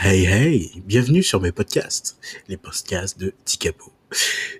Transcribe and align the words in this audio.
Hey 0.00 0.24
hey, 0.24 0.82
bienvenue 0.86 1.22
sur 1.22 1.40
mes 1.42 1.52
podcasts, 1.52 2.18
les 2.48 2.56
podcasts 2.56 3.20
de 3.20 3.34
Tikapo. 3.44 3.92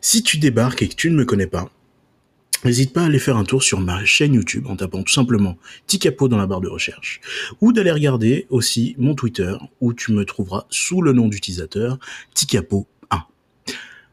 Si 0.02 0.22
tu 0.22 0.36
débarques 0.36 0.82
et 0.82 0.88
que 0.88 0.94
tu 0.94 1.10
ne 1.10 1.16
me 1.16 1.24
connais 1.24 1.46
pas, 1.46 1.70
n'hésite 2.64 2.92
pas 2.92 3.00
à 3.00 3.06
aller 3.06 3.18
faire 3.18 3.38
un 3.38 3.44
tour 3.44 3.62
sur 3.62 3.80
ma 3.80 4.04
chaîne 4.04 4.34
YouTube 4.34 4.66
en 4.66 4.76
tapant 4.76 5.02
tout 5.02 5.12
simplement 5.12 5.56
Tikapo 5.86 6.28
dans 6.28 6.36
la 6.36 6.46
barre 6.46 6.60
de 6.60 6.68
recherche, 6.68 7.22
ou 7.62 7.72
d'aller 7.72 7.90
regarder 7.90 8.46
aussi 8.50 8.94
mon 8.98 9.14
Twitter 9.14 9.54
où 9.80 9.94
tu 9.94 10.12
me 10.12 10.26
trouveras 10.26 10.66
sous 10.68 11.00
le 11.00 11.14
nom 11.14 11.28
d'utilisateur 11.28 11.98
Tikapo 12.34 12.86
1. 13.10 13.24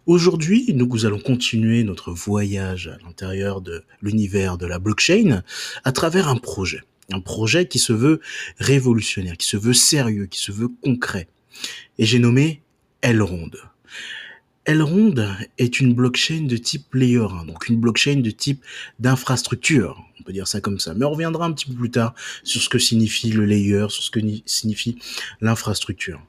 Aujourd'hui, 0.06 0.72
nous 0.74 1.06
allons 1.06 1.20
continuer 1.20 1.84
notre 1.84 2.12
voyage 2.12 2.88
à 2.88 2.98
l'intérieur 3.06 3.60
de 3.60 3.84
l'univers 4.02 4.58
de 4.58 4.66
la 4.66 4.80
blockchain 4.80 5.44
à 5.84 5.92
travers 5.92 6.30
un 6.30 6.38
projet 6.38 6.82
un 7.12 7.20
projet 7.20 7.68
qui 7.68 7.80
se 7.80 7.94
veut 7.94 8.20
révolutionnaire, 8.58 9.38
qui 9.38 9.48
se 9.48 9.58
veut 9.58 9.74
sérieux, 9.74 10.26
qui 10.26 10.40
se 10.40 10.52
veut 10.52 10.70
concret. 10.82 11.28
Et 11.98 12.06
j'ai 12.06 12.20
nommé 12.20 12.62
Elrond. 13.02 13.52
Elrond 14.66 15.16
est 15.58 15.80
une 15.80 15.94
blockchain 15.94 16.42
de 16.42 16.58
type 16.58 16.94
layer 16.94 17.26
1, 17.42 17.46
donc 17.46 17.70
une 17.70 17.80
blockchain 17.80 18.18
de 18.18 18.30
type 18.30 18.64
d'infrastructure, 19.00 20.04
on 20.20 20.24
peut 20.24 20.34
dire 20.34 20.48
ça 20.48 20.62
comme 20.62 20.80
ça. 20.80 20.94
Mais 20.94 21.06
on 21.06 21.12
reviendra 21.12 21.46
un 21.46 21.52
petit 21.54 21.66
peu 21.66 21.74
plus 21.74 21.92
tard 21.92 22.14
sur 22.44 22.62
ce 22.62 22.70
que 22.70 22.78
signifie 22.78 23.32
le 23.32 23.46
layer, 23.46 23.88
sur 23.90 24.04
ce 24.04 24.12
que 24.12 24.20
signifie 24.46 25.00
l'infrastructure. 25.42 26.22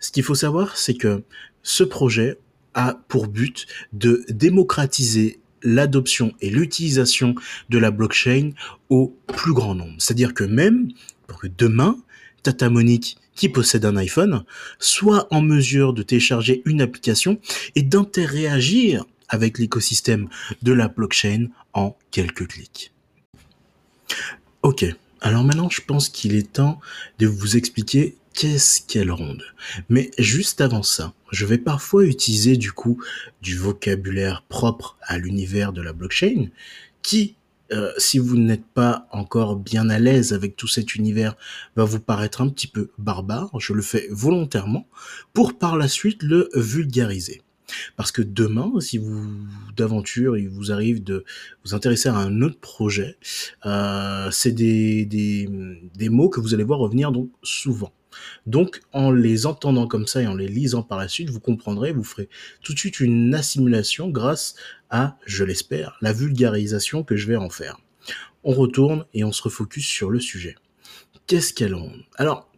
Ce 0.00 0.12
qu'il 0.12 0.22
faut 0.22 0.34
savoir, 0.34 0.76
c'est 0.76 0.94
que 0.94 1.24
ce 1.62 1.84
projet 1.84 2.38
a 2.74 2.98
pour 3.08 3.28
but 3.28 3.66
de 3.92 4.24
démocratiser 4.28 5.40
l'adoption 5.64 6.32
et 6.40 6.50
l'utilisation 6.50 7.34
de 7.70 7.78
la 7.78 7.90
blockchain 7.90 8.50
au 8.90 9.16
plus 9.26 9.52
grand 9.52 9.74
nombre. 9.74 9.96
C'est-à-dire 9.98 10.34
que 10.34 10.44
même 10.44 10.92
pour 11.26 11.40
que 11.40 11.48
demain, 11.48 11.96
Tata 12.42 12.68
Monique, 12.68 13.16
qui 13.34 13.48
possède 13.48 13.84
un 13.84 13.96
iPhone, 13.96 14.44
soit 14.78 15.26
en 15.32 15.40
mesure 15.40 15.92
de 15.92 16.02
télécharger 16.02 16.62
une 16.66 16.80
application 16.80 17.40
et 17.74 17.82
d'interagir 17.82 19.04
avec 19.28 19.58
l'écosystème 19.58 20.28
de 20.62 20.72
la 20.72 20.88
blockchain 20.88 21.48
en 21.72 21.96
quelques 22.10 22.46
clics. 22.46 22.92
Ok, 24.62 24.84
alors 25.20 25.42
maintenant 25.42 25.70
je 25.70 25.80
pense 25.80 26.08
qu'il 26.08 26.34
est 26.36 26.52
temps 26.52 26.78
de 27.18 27.26
vous 27.26 27.56
expliquer 27.56 28.16
qu'est-ce 28.34 28.82
qu'elle 28.82 29.10
ronde. 29.10 29.44
Mais 29.88 30.10
juste 30.18 30.60
avant 30.60 30.82
ça, 30.82 31.14
je 31.30 31.46
vais 31.46 31.58
parfois 31.58 32.04
utiliser 32.04 32.56
du 32.56 32.72
coup 32.72 33.02
du 33.40 33.56
vocabulaire 33.56 34.42
propre 34.48 34.98
à 35.02 35.16
l'univers 35.16 35.72
de 35.72 35.80
la 35.80 35.92
blockchain 35.92 36.48
qui, 37.00 37.36
euh, 37.72 37.92
si 37.96 38.18
vous 38.18 38.36
n'êtes 38.36 38.66
pas 38.66 39.08
encore 39.12 39.56
bien 39.56 39.88
à 39.88 39.98
l'aise 39.98 40.32
avec 40.32 40.56
tout 40.56 40.68
cet 40.68 40.94
univers, 40.96 41.36
va 41.76 41.84
vous 41.84 42.00
paraître 42.00 42.42
un 42.42 42.48
petit 42.48 42.66
peu 42.66 42.90
barbare. 42.98 43.50
Je 43.58 43.72
le 43.72 43.82
fais 43.82 44.08
volontairement 44.10 44.86
pour 45.32 45.56
par 45.56 45.76
la 45.76 45.88
suite 45.88 46.22
le 46.22 46.50
vulgariser. 46.54 47.43
Parce 47.96 48.12
que 48.12 48.22
demain, 48.22 48.72
si 48.80 48.98
vous 48.98 49.30
d'aventure 49.76 50.36
il 50.36 50.48
vous 50.48 50.72
arrive 50.72 51.02
de 51.02 51.24
vous 51.64 51.74
intéresser 51.74 52.08
à 52.08 52.16
un 52.16 52.42
autre 52.42 52.58
projet, 52.58 53.16
euh, 53.66 54.30
c'est 54.30 54.52
des, 54.52 55.04
des, 55.06 56.08
mots 56.08 56.28
que 56.28 56.40
vous 56.40 56.54
allez 56.54 56.64
voir 56.64 56.78
revenir 56.78 57.12
donc 57.12 57.30
souvent. 57.42 57.92
Donc, 58.46 58.80
en 58.92 59.10
les 59.10 59.46
entendant 59.46 59.88
comme 59.88 60.06
ça 60.06 60.22
et 60.22 60.26
en 60.26 60.34
les 60.34 60.46
lisant 60.46 60.82
par 60.82 60.98
la 60.98 61.08
suite, 61.08 61.30
vous 61.30 61.40
comprendrez, 61.40 61.92
vous 61.92 62.04
ferez 62.04 62.28
tout 62.62 62.72
de 62.72 62.78
suite 62.78 63.00
une 63.00 63.34
assimilation 63.34 64.08
grâce 64.08 64.54
à, 64.90 65.16
je 65.26 65.44
l'espère, 65.44 65.96
la 66.00 66.12
vulgarisation 66.12 67.02
que 67.02 67.16
je 67.16 67.26
vais 67.26 67.36
en 67.36 67.50
faire. 67.50 67.78
On 68.44 68.52
retourne 68.52 69.06
et 69.14 69.24
on 69.24 69.32
se 69.32 69.42
refocus 69.42 69.86
sur 69.86 70.10
le 70.10 70.20
sujet. 70.20 70.54
Qu'est-ce 71.26 71.54
qu'Elrond 71.54 71.94
Alors, 72.16 72.50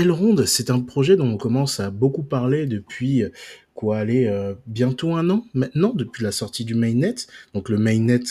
Elrond, 0.00 0.46
c'est 0.46 0.70
un 0.70 0.80
projet 0.80 1.14
dont 1.16 1.26
on 1.26 1.36
commence 1.36 1.78
à 1.78 1.90
beaucoup 1.90 2.22
parler 2.22 2.64
depuis 2.64 3.22
quoi 3.74 3.98
aller 3.98 4.26
euh, 4.26 4.54
bientôt 4.66 5.14
un 5.14 5.28
an 5.28 5.46
maintenant 5.52 5.92
depuis 5.94 6.24
la 6.24 6.32
sortie 6.32 6.64
du 6.64 6.74
mainnet. 6.74 7.14
Donc 7.52 7.68
le 7.68 7.76
mainnet 7.76 8.22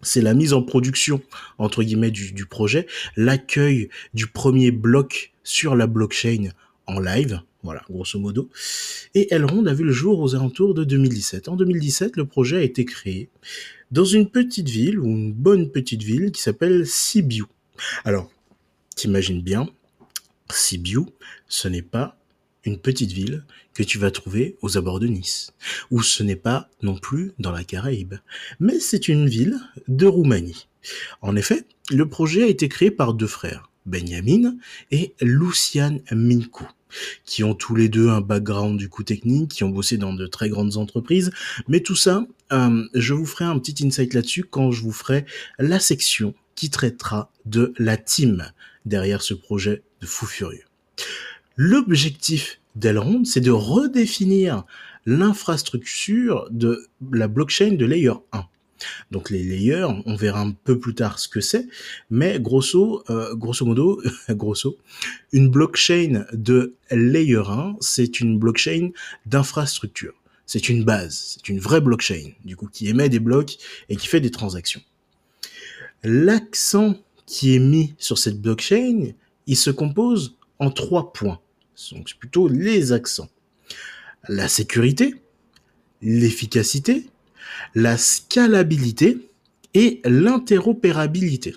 c'est 0.00 0.22
la 0.22 0.32
mise 0.32 0.54
en 0.54 0.62
production 0.62 1.20
entre 1.58 1.82
guillemets 1.82 2.10
du, 2.10 2.32
du 2.32 2.46
projet, 2.46 2.86
l'accueil 3.16 3.90
du 4.14 4.26
premier 4.26 4.70
bloc 4.70 5.32
sur 5.44 5.76
la 5.76 5.86
blockchain 5.86 6.48
en 6.86 6.98
live, 7.00 7.42
voilà, 7.62 7.82
grosso 7.90 8.18
modo. 8.18 8.48
Et 9.14 9.32
Elrond 9.32 9.66
a 9.66 9.74
vu 9.74 9.84
le 9.84 9.92
jour 9.92 10.20
aux 10.20 10.34
alentours 10.34 10.72
de 10.72 10.84
2017. 10.84 11.48
En 11.48 11.56
2017, 11.56 12.16
le 12.16 12.24
projet 12.24 12.56
a 12.56 12.62
été 12.62 12.86
créé 12.86 13.28
dans 13.90 14.06
une 14.06 14.30
petite 14.30 14.70
ville, 14.70 14.98
ou 14.98 15.06
une 15.06 15.34
bonne 15.34 15.70
petite 15.70 16.02
ville, 16.02 16.32
qui 16.32 16.40
s'appelle 16.40 16.86
Sibiu. 16.86 17.44
Alors, 18.04 18.30
t'imagines 18.96 19.42
bien, 19.42 19.68
Sibiu, 20.56 21.06
ce 21.48 21.68
n'est 21.68 21.82
pas 21.82 22.16
une 22.64 22.78
petite 22.78 23.12
ville 23.12 23.44
que 23.74 23.82
tu 23.82 23.98
vas 23.98 24.10
trouver 24.10 24.56
aux 24.62 24.76
abords 24.76 25.00
de 25.00 25.08
Nice, 25.08 25.52
où 25.90 26.02
ce 26.02 26.22
n'est 26.22 26.36
pas 26.36 26.68
non 26.82 26.96
plus 26.96 27.32
dans 27.38 27.50
la 27.50 27.64
Caraïbe, 27.64 28.14
mais 28.60 28.78
c'est 28.78 29.08
une 29.08 29.28
ville 29.28 29.58
de 29.88 30.06
Roumanie. 30.06 30.68
En 31.20 31.36
effet, 31.36 31.64
le 31.90 32.08
projet 32.08 32.44
a 32.44 32.48
été 32.48 32.68
créé 32.68 32.90
par 32.90 33.14
deux 33.14 33.26
frères, 33.26 33.70
Benjamin 33.86 34.56
et 34.90 35.14
Lucian 35.20 35.98
Minkou, 36.10 36.68
qui 37.24 37.42
ont 37.42 37.54
tous 37.54 37.74
les 37.74 37.88
deux 37.88 38.08
un 38.08 38.20
background 38.20 38.78
du 38.78 38.88
coup 38.88 39.02
technique, 39.02 39.50
qui 39.50 39.64
ont 39.64 39.70
bossé 39.70 39.96
dans 39.96 40.12
de 40.12 40.26
très 40.26 40.48
grandes 40.48 40.76
entreprises, 40.76 41.30
mais 41.68 41.80
tout 41.80 41.96
ça, 41.96 42.26
euh, 42.52 42.84
je 42.94 43.14
vous 43.14 43.26
ferai 43.26 43.44
un 43.44 43.58
petit 43.58 43.84
insight 43.84 44.14
là-dessus 44.14 44.44
quand 44.44 44.70
je 44.70 44.82
vous 44.82 44.92
ferai 44.92 45.24
la 45.58 45.80
section 45.80 46.34
qui 46.54 46.70
traitera 46.70 47.32
de 47.44 47.72
la 47.78 47.96
team 47.96 48.52
derrière 48.84 49.22
ce 49.22 49.34
projet 49.34 49.82
fou 50.06 50.26
furieux. 50.26 50.64
L'objectif 51.56 52.60
d'Elrond, 52.76 53.24
c'est 53.24 53.40
de 53.40 53.50
redéfinir 53.50 54.64
l'infrastructure 55.06 56.48
de 56.50 56.86
la 57.10 57.28
blockchain 57.28 57.72
de 57.72 57.84
Layer 57.84 58.14
1. 58.32 58.44
Donc 59.10 59.30
les 59.30 59.42
layers, 59.42 59.88
on 60.06 60.16
verra 60.16 60.40
un 60.40 60.52
peu 60.52 60.78
plus 60.78 60.94
tard 60.94 61.18
ce 61.18 61.28
que 61.28 61.40
c'est, 61.40 61.68
mais 62.10 62.40
grosso, 62.40 63.04
euh, 63.10 63.34
grosso 63.34 63.64
modo, 63.64 64.02
grosso, 64.30 64.76
une 65.32 65.50
blockchain 65.50 66.24
de 66.32 66.74
Layer 66.90 67.42
1, 67.46 67.76
c'est 67.80 68.20
une 68.20 68.38
blockchain 68.38 68.90
d'infrastructure. 69.26 70.14
C'est 70.46 70.68
une 70.68 70.84
base, 70.84 71.34
c'est 71.34 71.48
une 71.48 71.60
vraie 71.60 71.80
blockchain, 71.80 72.32
du 72.44 72.56
coup, 72.56 72.66
qui 72.66 72.88
émet 72.88 73.08
des 73.08 73.20
blocs 73.20 73.56
et 73.88 73.96
qui 73.96 74.06
fait 74.06 74.20
des 74.20 74.30
transactions. 74.30 74.82
L'accent 76.02 76.96
qui 77.26 77.54
est 77.54 77.60
mis 77.60 77.94
sur 77.98 78.18
cette 78.18 78.40
blockchain, 78.40 79.12
il 79.46 79.56
se 79.56 79.70
compose 79.70 80.36
en 80.58 80.70
trois 80.70 81.12
points. 81.12 81.40
Donc 81.92 82.08
c'est 82.08 82.18
plutôt 82.18 82.48
les 82.48 82.92
accents. 82.92 83.28
La 84.28 84.48
sécurité, 84.48 85.14
l'efficacité, 86.00 87.06
la 87.74 87.96
scalabilité 87.96 89.18
et 89.74 90.00
l'interopérabilité. 90.04 91.56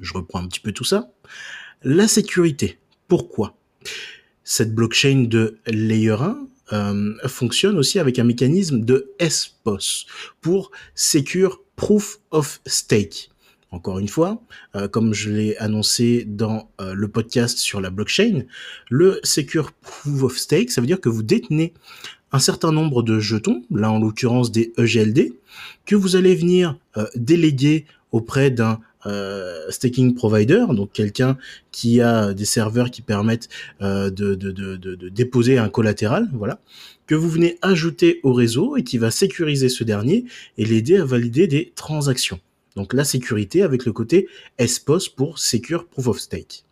Je 0.00 0.14
reprends 0.14 0.40
un 0.40 0.46
petit 0.46 0.60
peu 0.60 0.72
tout 0.72 0.84
ça. 0.84 1.10
La 1.82 2.06
sécurité. 2.06 2.78
Pourquoi? 3.08 3.56
Cette 4.44 4.74
blockchain 4.74 5.26
de 5.28 5.58
Layer 5.66 6.16
1 6.20 6.48
euh, 6.72 7.28
fonctionne 7.28 7.78
aussi 7.78 7.98
avec 7.98 8.18
un 8.18 8.24
mécanisme 8.24 8.80
de 8.80 9.12
SPOS 9.20 10.06
pour 10.40 10.70
Secure 10.94 11.60
Proof 11.76 12.20
of 12.30 12.60
Stake. 12.66 13.30
Encore 13.70 13.98
une 13.98 14.08
fois, 14.08 14.40
euh, 14.76 14.88
comme 14.88 15.12
je 15.12 15.30
l'ai 15.30 15.56
annoncé 15.58 16.24
dans 16.26 16.70
euh, 16.80 16.94
le 16.94 17.08
podcast 17.08 17.58
sur 17.58 17.82
la 17.82 17.90
blockchain, 17.90 18.44
le 18.88 19.20
Secure 19.24 19.72
Proof 19.72 20.22
of 20.22 20.38
Stake, 20.38 20.70
ça 20.70 20.80
veut 20.80 20.86
dire 20.86 21.02
que 21.02 21.10
vous 21.10 21.22
détenez 21.22 21.74
un 22.32 22.38
certain 22.38 22.72
nombre 22.72 23.02
de 23.02 23.20
jetons, 23.20 23.64
là 23.70 23.90
en 23.90 23.98
l'occurrence 23.98 24.52
des 24.52 24.72
EGLD, 24.78 25.34
que 25.84 25.96
vous 25.96 26.16
allez 26.16 26.34
venir 26.34 26.78
euh, 26.96 27.06
déléguer 27.14 27.84
auprès 28.10 28.50
d'un 28.50 28.80
staking 29.70 30.14
provider, 30.14 30.66
donc 30.70 30.92
quelqu'un 30.92 31.38
qui 31.70 32.02
a 32.02 32.34
des 32.34 32.44
serveurs 32.44 32.90
qui 32.90 33.00
permettent 33.00 33.48
de, 33.80 34.10
de, 34.10 35.08
déposer 35.08 35.56
un 35.56 35.70
collatéral, 35.70 36.28
voilà, 36.34 36.60
que 37.06 37.14
vous 37.14 37.30
venez 37.30 37.58
ajouter 37.62 38.20
au 38.22 38.34
réseau 38.34 38.76
et 38.76 38.84
qui 38.84 38.98
va 38.98 39.10
sécuriser 39.10 39.70
ce 39.70 39.82
dernier 39.82 40.26
et 40.58 40.66
l'aider 40.66 40.98
à 40.98 41.06
valider 41.06 41.46
des 41.46 41.72
transactions. 41.74 42.38
Donc 42.78 42.92
la 42.92 43.02
sécurité 43.02 43.62
avec 43.62 43.86
le 43.86 43.92
côté 43.92 44.28
SPOS 44.64 45.08
pour 45.08 45.40
Secure 45.40 45.88
Proof 45.88 46.06
of 46.06 46.20
Stake. 46.20 46.62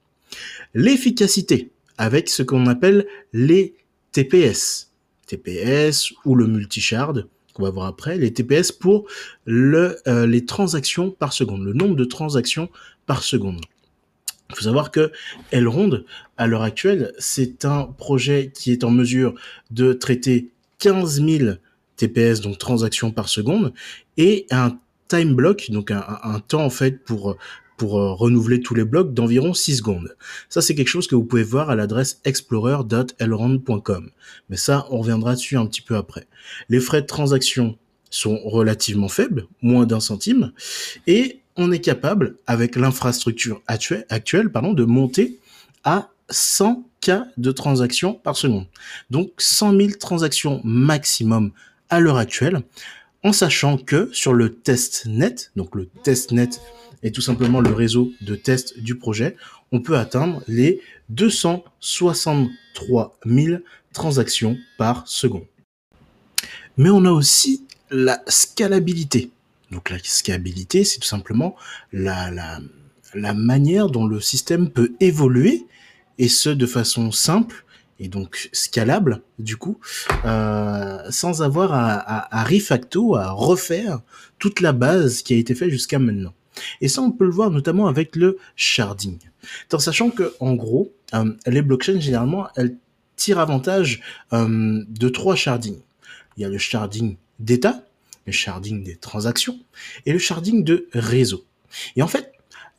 L'efficacité 0.72 1.72
avec 1.98 2.28
ce 2.28 2.44
qu'on 2.44 2.66
appelle 2.66 3.08
les 3.32 3.74
TPS. 4.12 4.92
TPS 5.26 6.12
ou 6.24 6.36
le 6.36 6.46
multishard 6.46 7.26
qu'on 7.54 7.64
va 7.64 7.70
voir 7.70 7.86
après, 7.86 8.18
les 8.18 8.32
TPS 8.32 8.70
pour 8.70 9.08
le, 9.46 9.98
euh, 10.06 10.28
les 10.28 10.44
transactions 10.44 11.10
par 11.10 11.32
seconde, 11.32 11.64
le 11.64 11.72
nombre 11.72 11.96
de 11.96 12.04
transactions 12.04 12.68
par 13.06 13.24
seconde. 13.24 13.60
Il 14.50 14.54
faut 14.54 14.62
savoir 14.62 14.92
que 14.92 15.10
Elrond, 15.50 16.04
à 16.36 16.46
l'heure 16.46 16.62
actuelle, 16.62 17.14
c'est 17.18 17.64
un 17.64 17.82
projet 17.82 18.52
qui 18.54 18.70
est 18.70 18.84
en 18.84 18.90
mesure 18.90 19.34
de 19.72 19.92
traiter 19.92 20.50
15 20.78 21.20
000 21.24 21.54
TPS, 21.96 22.42
donc 22.42 22.58
transactions 22.58 23.10
par 23.10 23.28
seconde, 23.28 23.72
et 24.18 24.46
un 24.52 24.78
time 25.08 25.34
block, 25.34 25.70
donc 25.70 25.90
un, 25.90 26.40
temps 26.46 26.64
en 26.64 26.70
fait 26.70 27.04
pour 27.04 27.36
pour 27.76 27.98
euh, 27.98 28.14
renouveler 28.14 28.60
tous 28.60 28.74
les 28.74 28.84
blocs 28.84 29.12
d'environ 29.12 29.52
6 29.52 29.76
secondes. 29.76 30.16
Ça, 30.48 30.62
c'est 30.62 30.74
quelque 30.74 30.88
chose 30.88 31.06
que 31.06 31.14
vous 31.14 31.24
pouvez 31.24 31.42
voir 31.42 31.68
à 31.68 31.76
l'adresse 31.76 32.20
explorer.elrond.com. 32.24 34.10
Mais 34.48 34.56
ça, 34.56 34.86
on 34.90 35.00
reviendra 35.00 35.34
dessus 35.34 35.58
un 35.58 35.66
petit 35.66 35.82
peu 35.82 35.94
après. 35.96 36.26
Les 36.70 36.80
frais 36.80 37.02
de 37.02 37.06
transaction 37.06 37.76
sont 38.08 38.38
relativement 38.44 39.08
faibles, 39.08 39.46
moins 39.60 39.84
d'un 39.84 40.00
centime, 40.00 40.52
et 41.06 41.42
on 41.56 41.72
est 41.72 41.80
capable, 41.80 42.36
avec 42.46 42.76
l'infrastructure 42.76 43.62
actuelle, 43.66 44.50
pardon, 44.50 44.72
de 44.72 44.84
monter 44.84 45.38
à 45.84 46.10
100 46.30 46.84
cas 47.00 47.26
de 47.36 47.52
transactions 47.52 48.14
par 48.14 48.36
seconde. 48.36 48.66
Donc 49.10 49.30
100 49.38 49.76
000 49.76 49.90
transactions 49.98 50.60
maximum 50.64 51.52
à 51.88 52.00
l'heure 52.00 52.16
actuelle, 52.16 52.62
en 53.26 53.32
sachant 53.32 53.76
que 53.76 54.08
sur 54.12 54.32
le 54.34 54.54
testnet, 54.54 55.34
donc 55.56 55.74
le 55.74 55.86
testnet 56.04 56.50
est 57.02 57.10
tout 57.10 57.20
simplement 57.20 57.60
le 57.60 57.72
réseau 57.72 58.12
de 58.20 58.36
test 58.36 58.78
du 58.78 58.94
projet, 58.94 59.34
on 59.72 59.80
peut 59.80 59.98
atteindre 59.98 60.44
les 60.46 60.80
263 61.08 63.18
000 63.26 63.58
transactions 63.92 64.56
par 64.78 65.08
seconde. 65.08 65.46
Mais 66.76 66.88
on 66.88 67.04
a 67.04 67.10
aussi 67.10 67.64
la 67.90 68.22
scalabilité. 68.28 69.32
Donc 69.72 69.90
la 69.90 69.98
scalabilité, 70.04 70.84
c'est 70.84 71.00
tout 71.00 71.08
simplement 71.08 71.56
la 71.92 72.60
manière 73.12 73.90
dont 73.90 74.06
le 74.06 74.20
système 74.20 74.70
peut 74.70 74.92
évoluer, 75.00 75.66
et 76.18 76.28
ce 76.28 76.50
de 76.50 76.66
façon 76.66 77.10
simple 77.10 77.64
et 77.98 78.08
donc 78.08 78.48
scalable 78.52 79.22
du 79.38 79.56
coup, 79.56 79.78
euh, 80.24 80.98
sans 81.10 81.42
avoir 81.42 81.72
à, 81.72 81.94
à, 81.94 82.40
à 82.40 82.44
refacto, 82.44 83.16
à 83.16 83.30
refaire 83.30 84.00
toute 84.38 84.60
la 84.60 84.72
base 84.72 85.22
qui 85.22 85.34
a 85.34 85.36
été 85.36 85.54
faite 85.54 85.70
jusqu'à 85.70 85.98
maintenant. 85.98 86.34
Et 86.80 86.88
ça, 86.88 87.02
on 87.02 87.10
peut 87.10 87.24
le 87.24 87.30
voir 87.30 87.50
notamment 87.50 87.86
avec 87.86 88.16
le 88.16 88.38
sharding. 88.56 89.18
En 89.72 89.78
sachant 89.78 90.10
que, 90.10 90.34
en 90.40 90.54
gros, 90.54 90.92
euh, 91.14 91.32
les 91.46 91.62
blockchains, 91.62 92.00
généralement, 92.00 92.48
elles 92.56 92.76
tirent 93.16 93.38
avantage 93.38 94.02
euh, 94.32 94.82
de 94.88 95.08
trois 95.08 95.36
shardings. 95.36 95.80
Il 96.36 96.42
y 96.42 96.44
a 96.44 96.48
le 96.48 96.58
sharding 96.58 97.16
d'état, 97.38 97.84
le 98.26 98.32
sharding 98.32 98.82
des 98.82 98.96
transactions 98.96 99.58
et 100.04 100.12
le 100.12 100.18
sharding 100.18 100.64
de 100.64 100.88
réseau. 100.92 101.44
Et 101.94 102.02
en 102.02 102.08
fait, 102.08 102.32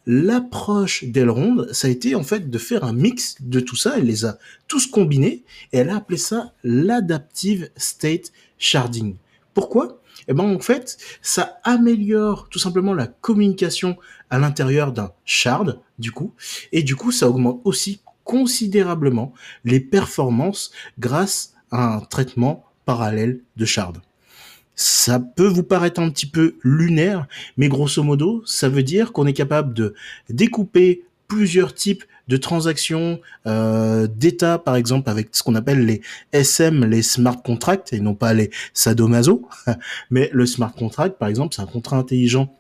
l'approche 0.08 1.04
d'Elrond, 1.04 1.68
ça 1.74 1.88
a 1.88 1.92
été 1.92 2.16
en 2.16 2.24
fait 2.24 2.50
de 2.50 2.58
faire 2.58 2.86
un 2.86 2.94
mix 2.94 3.36
de 3.42 3.60
tout 3.60 3.76
ça. 3.76 3.98
Elle 3.98 4.06
les 4.06 4.26
a 4.26 4.40
tous 4.68 4.88
combinés 4.88 5.44
et 5.74 5.80
elle 5.80 5.90
a 5.90 5.98
appelé 5.98 6.18
ça 6.18 6.54
l'adaptive 6.64 7.70
state 7.76 8.32
sharding. 8.58 9.18
Pourquoi? 9.54 10.02
Eh 10.30 10.34
ben 10.34 10.46
en 10.46 10.60
fait, 10.60 10.98
ça 11.22 11.60
améliore 11.64 12.48
tout 12.50 12.60
simplement 12.60 12.94
la 12.94 13.08
communication 13.08 13.98
à 14.30 14.40
l'intérieur 14.40 14.92
d'un 14.94 15.12
shard, 15.26 15.80
du 16.00 16.12
coup, 16.12 16.34
et 16.72 16.84
du 16.84 16.96
coup, 16.96 17.12
ça 17.12 17.30
augmente 17.30 17.62
aussi 17.64 18.02
considérablement 18.24 19.34
les 19.64 19.80
performances 19.80 20.72
grâce 21.00 21.54
à 21.72 21.96
un 21.96 22.00
traitement 22.00 22.66
parallèle 22.86 23.42
de 23.56 23.66
shard. 23.66 24.00
Ça 24.78 25.20
peut 25.20 25.48
vous 25.48 25.64
paraître 25.64 26.00
un 26.00 26.10
petit 26.12 26.28
peu 26.28 26.56
lunaire, 26.64 27.28
mais 27.58 27.68
grosso 27.68 28.04
modo, 28.04 28.44
ça 28.46 28.70
veut 28.70 28.84
dire 28.84 29.12
qu'on 29.12 29.26
est 29.26 29.34
capable 29.34 29.74
de 29.74 29.96
découper 30.30 31.04
plusieurs 31.28 31.74
types 31.74 32.04
de 32.28 32.38
transactions 32.38 33.20
euh, 33.48 34.08
d'état, 34.08 34.60
par 34.60 34.76
exemple, 34.76 35.10
avec 35.10 35.30
ce 35.32 35.44
qu'on 35.44 35.56
appelle 35.56 35.86
les 35.86 36.02
SM, 36.32 36.86
les 36.86 37.02
smart 37.02 37.42
contracts, 37.42 37.92
et 37.92 38.00
non 38.00 38.16
pas 38.16 38.34
les 38.34 38.52
sadomaso. 38.74 39.48
Mais 40.12 40.30
le 40.32 40.46
smart 40.46 40.74
contract, 40.74 41.18
par 41.18 41.28
exemple, 41.28 41.56
c'est 41.56 41.62
un 41.62 41.68
contrat 41.68 41.98
intelligent 41.98 42.54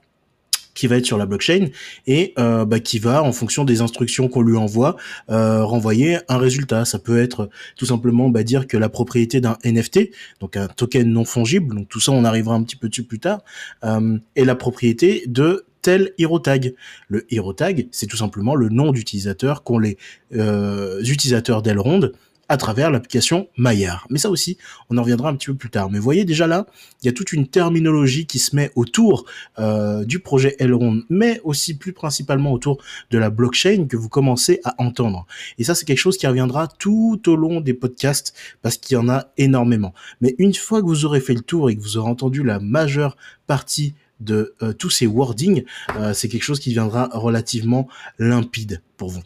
qui 0.77 0.88
va 0.88 0.97
être 0.97 1.06
sur 1.06 1.18
la 1.18 1.25
blockchain 1.25 1.68
et 2.06 2.33
euh, 2.39 2.63
bah, 2.63 2.79
qui 2.79 3.00
va, 3.00 3.24
en 3.24 3.33
fonction 3.33 3.65
des 3.65 3.81
instructions 3.81 4.29
qu'on 4.29 4.41
lui 4.41 4.56
envoie, 4.56 4.95
euh, 5.29 5.63
renvoyer 5.63 6.19
un 6.29 6.38
résultat. 6.38 6.85
Ça 6.85 7.00
peut 7.00 7.19
être 7.19 7.50
tout 7.75 7.88
simplement 7.88 8.29
bah, 8.29 8.44
dire 8.44 8.68
que 8.68 8.77
la 8.77 8.88
propriété 8.88 9.41
d'un 9.41 9.57
NFT, 9.65 10.12
donc 10.39 10.56
un 10.56 10.68
token 10.68 11.12
non 11.12 11.25
fongible, 11.25 11.75
donc 11.75 11.89
tout 11.89 12.00
ça 12.00 12.12
on 12.12 12.24
arrivera 12.24 12.56
un 12.56 12.63
petit 12.63 12.75
peu 12.75 12.89
dessus 12.89 13.03
plus 13.03 13.19
tard, 13.19 13.41
euh, 13.83 14.18
est 14.35 14.45
la 14.45 14.56
propriété 14.56 15.24
de 15.27 15.65
tel 15.81 16.12
hero 16.18 16.38
tag. 16.39 16.75
Le 17.07 17.25
hero 17.33 17.53
tag, 17.53 17.88
c'est 17.91 18.07
tout 18.07 18.18
simplement 18.18 18.56
le 18.56 18.69
nom 18.69 18.91
d'utilisateur 18.91 19.63
qu'ont 19.63 19.80
les 19.80 19.97
euh, 20.35 21.01
utilisateurs 21.01 21.62
d'Elrond 21.62 22.12
à 22.49 22.57
travers 22.57 22.91
l'application 22.91 23.47
Maillard. 23.57 24.07
Mais 24.09 24.19
ça 24.19 24.29
aussi, 24.29 24.57
on 24.89 24.97
en 24.97 25.01
reviendra 25.01 25.29
un 25.29 25.35
petit 25.35 25.47
peu 25.47 25.55
plus 25.55 25.69
tard. 25.69 25.89
Mais 25.89 25.99
voyez 25.99 26.25
déjà 26.25 26.47
là, 26.47 26.65
il 27.01 27.05
y 27.05 27.09
a 27.09 27.11
toute 27.11 27.33
une 27.33 27.47
terminologie 27.47 28.25
qui 28.25 28.39
se 28.39 28.55
met 28.55 28.71
autour 28.75 29.25
euh, 29.59 30.05
du 30.05 30.19
projet 30.19 30.55
Elrond, 30.59 31.03
mais 31.09 31.41
aussi 31.44 31.77
plus 31.77 31.94
principalement 31.94 32.51
autour 32.51 32.81
de 33.11 33.17
la 33.17 33.29
blockchain 33.29 33.88
que 33.88 33.97
vous 33.97 34.09
commencez 34.09 34.59
à 34.63 34.75
entendre. 34.77 35.25
Et 35.57 35.63
ça, 35.63 35.75
c'est 35.75 35.85
quelque 35.85 35.97
chose 35.97 36.17
qui 36.17 36.27
reviendra 36.27 36.67
tout 36.67 37.21
au 37.27 37.35
long 37.35 37.61
des 37.61 37.73
podcasts 37.73 38.33
parce 38.61 38.77
qu'il 38.77 38.95
y 38.95 38.97
en 38.97 39.09
a 39.09 39.27
énormément. 39.38 39.94
Mais 40.21 40.35
une 40.38 40.53
fois 40.53 40.81
que 40.81 40.88
vous 40.88 41.05
aurez 41.05 41.19
fait 41.19 41.33
le 41.33 41.41
tour 41.41 41.69
et 41.69 41.75
que 41.75 41.81
vous 41.81 41.97
aurez 41.97 42.09
entendu 42.09 42.44
la 42.44 42.59
majeure 42.59 43.17
partie 43.45 43.94
de 44.19 44.55
euh, 44.63 44.73
tous 44.73 44.89
ces 44.89 45.05
wordings, 45.05 45.63
euh, 45.95 46.13
c'est 46.13 46.27
quelque 46.27 46.44
chose 46.44 46.59
qui 46.59 46.71
viendra 46.71 47.09
relativement 47.13 47.88
limpide 48.17 48.81
pour 48.97 49.09
vous. 49.09 49.21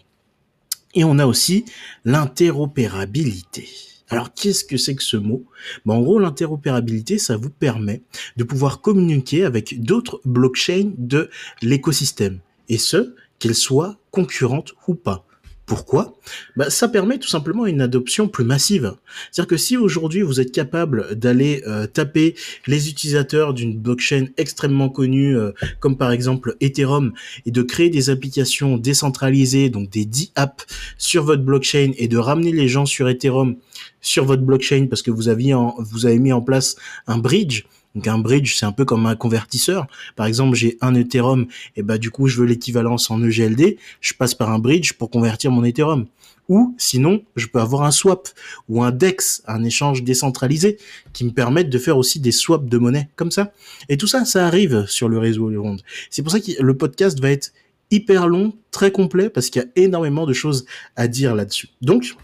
Et 0.94 1.04
on 1.04 1.20
a 1.20 1.26
aussi 1.26 1.66
l'interopérabilité. 2.06 3.70
Alors 4.10 4.34
qu'est-ce 4.34 4.66
que 4.66 4.76
c'est 4.76 4.96
que 4.96 5.04
ce 5.04 5.16
mot? 5.16 5.46
Ben, 5.86 5.94
En 5.94 6.02
gros, 6.02 6.20
l'interopérabilité, 6.20 7.18
ça 7.18 7.38
vous 7.38 7.50
permet 7.50 8.02
de 8.36 8.44
pouvoir 8.44 8.82
communiquer 8.82 9.46
avec 9.46 9.82
d'autres 9.82 10.22
blockchains 10.26 10.92
de 10.98 11.30
l'écosystème. 11.62 12.40
Et 12.68 12.78
ce, 12.78 13.16
qu'elles 13.40 13.56
soient 13.56 13.98
concurrentes 14.12 14.74
ou 14.88 14.96
pas. 14.96 15.26
Pourquoi? 15.66 16.18
Bah, 16.56 16.70
Ça 16.70 16.88
permet 16.88 17.18
tout 17.18 17.30
simplement 17.30 17.66
une 17.66 17.82
adoption 17.82 18.28
plus 18.28 18.44
massive. 18.44 18.94
C'est-à-dire 19.32 19.50
que 19.50 19.58
si 19.58 19.78
aujourd'hui 19.78 20.22
vous 20.22 20.42
êtes 20.42 20.52
capable 20.52 21.16
d'aller 21.16 21.64
euh, 21.66 21.88
taper 21.88 22.36
les 22.68 22.90
utilisateurs 22.90 23.54
d'une 23.54 23.78
blockchain 23.78 24.28
extrêmement 24.38 24.90
connue, 24.90 25.38
euh, 25.38 25.52
comme 25.80 25.98
par 25.98 26.12
exemple 26.12 26.56
Ethereum, 26.60 27.14
et 27.46 27.52
de 27.52 27.62
créer 27.62 27.90
des 27.90 28.10
applications 28.10 28.78
décentralisées, 28.78 29.70
donc 29.70 29.90
des 29.90 30.06
10 30.06 30.34
apps 30.36 30.66
sur 30.98 31.24
votre 31.24 31.44
blockchain, 31.44 31.92
et 31.98 32.08
de 32.08 32.18
ramener 32.18 32.52
les 32.52 32.68
gens 32.68 32.86
sur 32.86 33.08
Ethereum 33.08 33.56
sur 34.02 34.26
votre 34.26 34.42
blockchain 34.42 34.88
parce 34.90 35.02
que 35.02 35.12
vous, 35.12 35.30
aviez 35.30 35.56
vous 35.78 36.06
avez 36.06 36.20
mis 36.20 36.34
en 36.34 36.42
place 36.42 36.76
un 37.08 37.18
bridge, 37.18 37.64
donc 37.96 38.08
un 38.08 38.18
bridge, 38.18 38.56
c'est 38.56 38.66
un 38.66 38.72
peu 38.72 38.86
comme 38.86 39.06
un 39.06 39.16
convertisseur. 39.16 39.88
Par 40.16 40.26
exemple, 40.26 40.56
j'ai 40.56 40.78
un 40.82 40.96
Ethereum 40.96 41.48
et 41.76 41.84
bah 41.84 41.98
du 41.98 42.10
coup, 42.10 42.28
je 42.28 42.40
veux 42.40 42.46
l'équivalence 42.46 43.12
en 43.12 43.22
EGLD, 43.22 43.78
je 44.00 44.14
passe 44.14 44.34
par 44.34 44.52
un 44.52 44.60
bridge 44.60 44.94
pour 44.94 45.10
convertir 45.10 45.52
mon 45.52 45.64
Ethereum. 45.64 46.08
Ou 46.50 46.76
sinon, 46.78 47.24
je 47.36 47.48
peux 47.48 47.60
avoir 47.60 47.84
un 47.84 47.92
swap 47.92 48.28
ou 48.68 48.84
un 48.84 48.92
DEX, 48.92 49.42
un 49.48 49.64
échange 49.64 50.04
décentralisé 50.04 50.78
qui 51.14 51.24
me 51.24 51.32
permettent 51.32 51.70
de 51.70 51.78
faire 51.78 51.98
aussi 51.98 52.20
des 52.20 52.32
swaps 52.32 52.68
de 52.68 52.78
monnaie 52.78 53.10
comme 53.16 53.32
ça. 53.32 53.54
Et 53.90 53.98
tout 53.98 54.08
ça, 54.08 54.26
ça 54.26 54.48
arrive 54.48 54.86
sur 54.88 55.08
le 55.08 55.18
réseau 55.18 55.50
Ronde. 55.62 55.82
C'est 56.10 56.24
pour 56.24 56.32
ça 56.32 56.40
que 56.40 56.52
le 56.60 56.78
podcast 56.78 57.20
va 57.22 57.32
être 57.32 57.54
hyper 57.90 58.28
long, 58.28 58.54
très 58.72 58.92
complet 58.92 59.30
parce 59.30 59.50
qu'il 59.50 59.62
y 59.62 59.66
a 59.66 59.68
énormément 59.76 60.26
de 60.26 60.34
choses 60.34 60.66
à 60.96 61.08
dire 61.08 61.36
là-dessus. 61.36 61.70
Donc, 61.82 62.16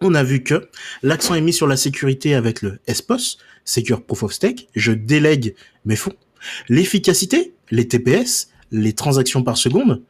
on 0.00 0.14
a 0.14 0.22
vu 0.22 0.42
que 0.42 0.68
l'accent 1.02 1.34
est 1.34 1.40
mis 1.40 1.52
sur 1.52 1.66
la 1.66 1.76
sécurité 1.76 2.34
avec 2.34 2.62
le 2.62 2.78
SPOS, 2.88 3.38
Secure 3.64 4.02
Proof 4.02 4.22
of 4.24 4.32
Stake, 4.32 4.68
je 4.74 4.92
délègue 4.92 5.54
mes 5.84 5.96
fonds. 5.96 6.14
L'efficacité, 6.68 7.52
les 7.70 7.86
TPS, 7.86 8.50
les 8.70 8.92
transactions 8.92 9.42
par 9.42 9.56
seconde. 9.56 10.02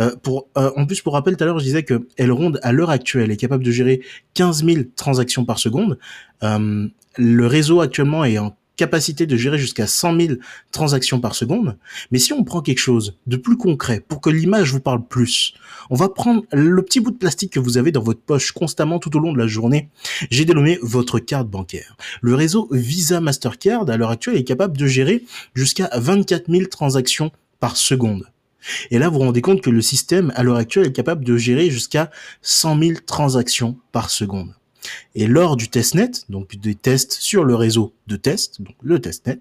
Euh, 0.00 0.14
pour, 0.22 0.48
euh, 0.56 0.70
en 0.76 0.86
plus, 0.86 1.02
pour 1.02 1.12
rappel, 1.12 1.36
tout 1.36 1.44
à 1.44 1.46
l'heure, 1.46 1.58
je 1.58 1.64
disais 1.64 1.82
que 1.82 2.06
Elrond, 2.16 2.52
à 2.62 2.72
l'heure 2.72 2.90
actuelle, 2.90 3.30
est 3.30 3.36
capable 3.36 3.64
de 3.64 3.70
gérer 3.70 4.00
15 4.34 4.64
000 4.64 4.82
transactions 4.96 5.44
par 5.44 5.58
seconde. 5.58 5.98
Euh, 6.42 6.88
le 7.18 7.46
réseau 7.46 7.80
actuellement 7.80 8.24
est 8.24 8.38
en 8.38 8.56
capacité 8.82 9.26
de 9.26 9.36
gérer 9.36 9.58
jusqu'à 9.58 9.86
100 9.86 10.20
000 10.20 10.32
transactions 10.72 11.20
par 11.20 11.36
seconde. 11.36 11.78
Mais 12.10 12.18
si 12.18 12.32
on 12.32 12.42
prend 12.42 12.62
quelque 12.62 12.80
chose 12.80 13.16
de 13.28 13.36
plus 13.36 13.56
concret 13.56 14.00
pour 14.00 14.20
que 14.20 14.28
l'image 14.28 14.72
vous 14.72 14.80
parle 14.80 15.06
plus, 15.06 15.54
on 15.88 15.94
va 15.94 16.08
prendre 16.08 16.42
le 16.52 16.82
petit 16.82 16.98
bout 16.98 17.12
de 17.12 17.16
plastique 17.16 17.52
que 17.52 17.60
vous 17.60 17.78
avez 17.78 17.92
dans 17.92 18.02
votre 18.02 18.20
poche 18.20 18.50
constamment 18.50 18.98
tout 18.98 19.16
au 19.16 19.20
long 19.20 19.32
de 19.32 19.38
la 19.38 19.46
journée. 19.46 19.88
J'ai 20.32 20.44
dénommé 20.44 20.80
votre 20.82 21.20
carte 21.20 21.48
bancaire. 21.48 21.96
Le 22.22 22.34
réseau 22.34 22.66
Visa 22.72 23.20
Mastercard 23.20 23.88
à 23.88 23.96
l'heure 23.96 24.10
actuelle 24.10 24.36
est 24.36 24.42
capable 24.42 24.76
de 24.76 24.86
gérer 24.86 25.22
jusqu'à 25.54 25.88
24 25.94 26.50
000 26.50 26.64
transactions 26.64 27.30
par 27.60 27.76
seconde. 27.76 28.24
Et 28.90 28.98
là, 28.98 29.08
vous 29.08 29.18
vous 29.18 29.24
rendez 29.26 29.42
compte 29.42 29.60
que 29.60 29.70
le 29.70 29.80
système, 29.80 30.32
à 30.34 30.42
l'heure 30.42 30.56
actuelle, 30.56 30.88
est 30.88 30.92
capable 30.92 31.24
de 31.24 31.36
gérer 31.36 31.70
jusqu'à 31.70 32.10
100 32.42 32.80
000 32.80 32.92
transactions 33.06 33.76
par 33.92 34.10
seconde. 34.10 34.54
Et 35.14 35.26
lors 35.26 35.56
du 35.56 35.68
testnet, 35.68 36.10
donc 36.28 36.56
des 36.56 36.74
tests 36.74 37.12
sur 37.12 37.44
le 37.44 37.54
réseau 37.54 37.94
de 38.06 38.16
test, 38.16 38.62
donc 38.62 38.74
le 38.82 39.00
testnet, 39.00 39.38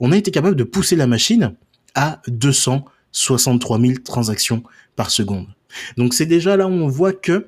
on 0.00 0.12
a 0.12 0.16
été 0.16 0.30
capable 0.30 0.56
de 0.56 0.64
pousser 0.64 0.96
la 0.96 1.06
machine 1.06 1.54
à 1.94 2.20
263 2.28 3.80
000 3.80 3.92
transactions 4.04 4.62
par 4.96 5.10
seconde. 5.10 5.46
Donc 5.96 6.14
c'est 6.14 6.26
déjà 6.26 6.56
là 6.56 6.66
où 6.66 6.72
on 6.72 6.88
voit 6.88 7.12
que 7.12 7.46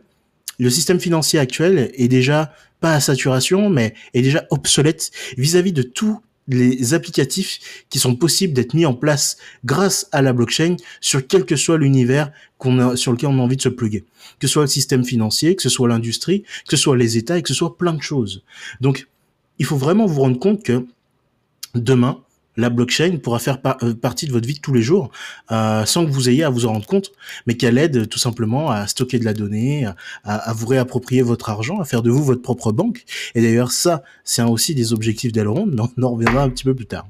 le 0.59 0.71
système 0.71 1.01
financier 1.01 1.39
actuel 1.39 1.91
est 1.95 2.09
déjà 2.09 2.53
pas 2.81 2.95
à 2.95 3.01
saturation, 3.01 3.71
mais 3.71 3.95
est 4.15 4.23
déjà 4.23 4.47
obsolète 4.51 5.11
vis-à-vis 5.37 5.73
de 5.73 5.83
tous 5.83 6.21
les 6.49 6.95
applicatifs 6.95 7.85
qui 7.89 7.99
sont 7.99 8.17
possibles 8.17 8.53
d'être 8.53 8.75
mis 8.75 8.85
en 8.85 8.95
place 8.95 9.37
grâce 9.65 10.09
à 10.13 10.23
la 10.23 10.33
blockchain 10.33 10.77
sur 11.01 11.27
quel 11.27 11.45
que 11.45 11.57
soit 11.57 11.79
l'univers 11.79 12.33
sur 12.97 13.13
lequel 13.13 13.29
on 13.29 13.39
a 13.39 13.43
envie 13.43 13.57
de 13.57 13.63
se 13.63 13.69
pluguer. 13.69 14.05
Que 14.41 14.47
ce 14.47 14.53
soit 14.53 14.63
le 14.63 14.69
système 14.69 15.05
financier, 15.05 15.57
que 15.57 15.63
ce 15.63 15.69
soit 15.69 15.89
l'industrie, 15.89 16.43
que 16.43 16.77
ce 16.77 16.83
soit 16.83 16.97
les 16.97 17.17
États 17.17 17.39
et 17.39 17.43
que 17.43 17.49
ce 17.49 17.55
soit 17.55 17.77
plein 17.77 17.93
de 17.93 18.03
choses. 18.03 18.45
Donc, 18.81 19.09
il 19.59 19.65
faut 19.65 19.77
vraiment 19.77 20.07
vous 20.07 20.21
rendre 20.21 20.39
compte 20.39 20.63
que 20.63 20.85
demain, 21.75 22.23
la 22.57 22.71
blockchain 22.71 23.19
pourra 23.23 23.39
faire 23.39 23.59
euh, 23.83 23.95
partie 23.95 24.27
de 24.27 24.33
votre 24.33 24.47
vie 24.47 24.55
de 24.55 24.61
tous 24.61 24.75
les 24.75 24.83
jours 24.83 25.11
euh, 25.51 25.85
sans 25.85 26.05
que 26.05 26.11
vous 26.11 26.29
ayez 26.29 26.45
à 26.45 26.51
vous 26.51 26.67
en 26.67 26.73
rendre 26.73 26.87
compte, 26.87 27.13
mais 27.47 27.57
qu'elle 27.57 27.79
aide 27.79 28.09
tout 28.09 28.19
simplement 28.19 28.71
à 28.71 28.87
stocker 28.87 29.19
de 29.19 29.25
la 29.25 29.35
donnée, 29.35 29.89
à, 30.25 30.53
vous 30.53 30.67
réapproprier 30.67 31.23
votre 31.23 31.51
argent, 31.51 31.81
à 31.81 31.85
faire 31.85 32.03
de 32.03 32.11
vous 32.11 32.23
votre 32.23 32.43
propre 32.43 32.73
banque. 32.73 33.05
Et 33.35 33.43
d'ailleurs, 33.43 33.73
ça, 33.73 34.03
c'est 34.25 34.43
aussi 34.43 34.75
des 34.75 34.93
objectifs 34.93 35.33
d'Elrond, 35.33 35.67
mais 35.67 35.81
on 35.81 36.03
en 36.03 36.11
reviendra 36.11 36.43
un 36.43 36.51
petit 36.51 36.65
peu 36.65 36.75
plus 36.75 36.87
tard. 36.87 37.07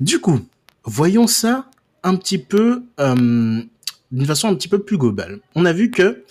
Du 0.00 0.20
coup, 0.20 0.40
voyons 0.84 1.26
ça 1.26 1.66
un 2.02 2.16
petit 2.16 2.38
peu 2.38 2.82
euh, 3.00 3.62
d'une 4.10 4.26
façon 4.26 4.48
un 4.48 4.54
petit 4.54 4.68
peu 4.68 4.80
plus 4.80 4.98
globale. 4.98 5.40
On 5.54 5.64
a 5.64 5.72
vu 5.72 5.90
que 5.90 6.24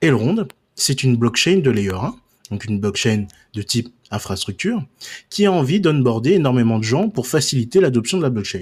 Elrond, 0.00 0.46
c'est 0.74 1.02
une 1.02 1.16
blockchain 1.16 1.58
de 1.58 1.70
layer 1.70 1.94
1, 1.94 2.14
donc 2.50 2.64
une 2.64 2.80
blockchain 2.80 3.26
de 3.54 3.62
type 3.62 3.88
infrastructure, 4.10 4.84
qui 5.30 5.46
a 5.46 5.52
envie 5.52 5.80
d'onboarder 5.80 6.32
énormément 6.32 6.78
de 6.78 6.84
gens 6.84 7.08
pour 7.08 7.26
faciliter 7.26 7.80
l'adoption 7.80 8.18
de 8.18 8.22
la 8.22 8.30
blockchain. 8.30 8.60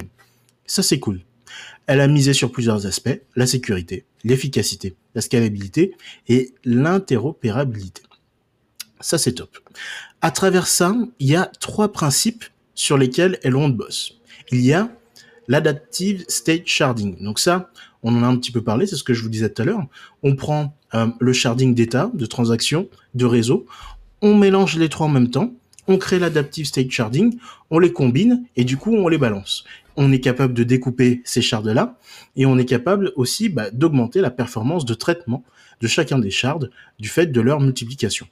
Ça, 0.67 0.83
c'est 0.83 0.99
cool. 0.99 1.21
Elle 1.87 2.01
a 2.01 2.09
misé 2.09 2.33
sur 2.33 2.51
plusieurs 2.51 2.87
aspects, 2.87 3.21
la 3.37 3.47
sécurité, 3.47 4.05
l'efficacité, 4.25 4.97
la 5.15 5.21
scalabilité 5.21 5.95
et 6.29 6.55
l'interopérabilité. 6.65 8.03
Ça, 9.01 9.19
c'est 9.19 9.33
top. 9.33 9.59
À 10.23 10.31
travers 10.31 10.67
ça, 10.67 10.97
il 11.19 11.29
y 11.29 11.37
a 11.37 11.51
trois 11.61 11.93
principes 11.93 12.45
sur 12.75 12.97
lesquels 12.97 13.39
Elrond 13.43 13.69
bosse. 13.69 14.15
Il 14.51 14.65
y 14.65 14.73
a 14.73 14.91
l'adaptive 15.47 16.25
state 16.29 16.67
sharding. 16.67 17.23
Donc 17.23 17.39
ça, 17.39 17.71
on 18.05 18.15
en 18.15 18.23
a 18.23 18.27
un 18.27 18.37
petit 18.37 18.53
peu 18.53 18.63
parlé, 18.63 18.87
c'est 18.87 18.97
ce 18.97 19.03
que 19.03 19.15
je 19.15 19.23
vous 19.23 19.29
disais 19.29 19.49
tout 19.49 19.63
à 19.63 19.65
l'heure. 19.65 19.85
On 20.23 20.37
prend 20.37 20.77
euh, 20.95 21.09
le 21.19 21.33
sharding 21.33 21.75
d'état, 21.75 22.11
de 22.15 22.27
transactions, 22.27 22.89
de 23.15 23.25
réseau, 23.25 23.67
on 24.23 24.37
mélange 24.37 24.77
les 24.77 24.89
trois 24.89 25.07
en 25.07 25.11
même 25.11 25.31
temps, 25.31 25.53
on 25.89 25.99
crée 25.99 26.19
l'adaptive 26.19 26.67
state 26.67 26.91
sharding, 26.91 27.37
on 27.71 27.79
les 27.79 27.93
combine 27.93 28.45
et 28.57 28.65
du 28.65 28.77
coup 28.77 28.95
on 28.95 29.09
les 29.09 29.19
balance. 29.19 29.65
On 29.97 30.13
est 30.13 30.21
capable 30.21 30.55
de 30.55 30.65
découper 30.65 31.23
ces 31.25 31.43
shards-là 31.43 31.99
et 32.37 32.47
on 32.47 32.59
est 32.59 32.65
capable 32.65 33.13
aussi 33.17 33.49
bah, 33.49 33.71
d'augmenter 33.71 34.21
la 34.21 34.31
performance 34.31 34.85
de 34.85 34.95
traitement 34.95 35.45
de 35.81 35.89
chacun 35.89 36.19
des 36.19 36.31
shards 36.31 36.67
du 36.99 37.09
fait 37.09 37.27
de 37.27 37.41
leur 37.41 37.61
multiplication. 37.61 38.27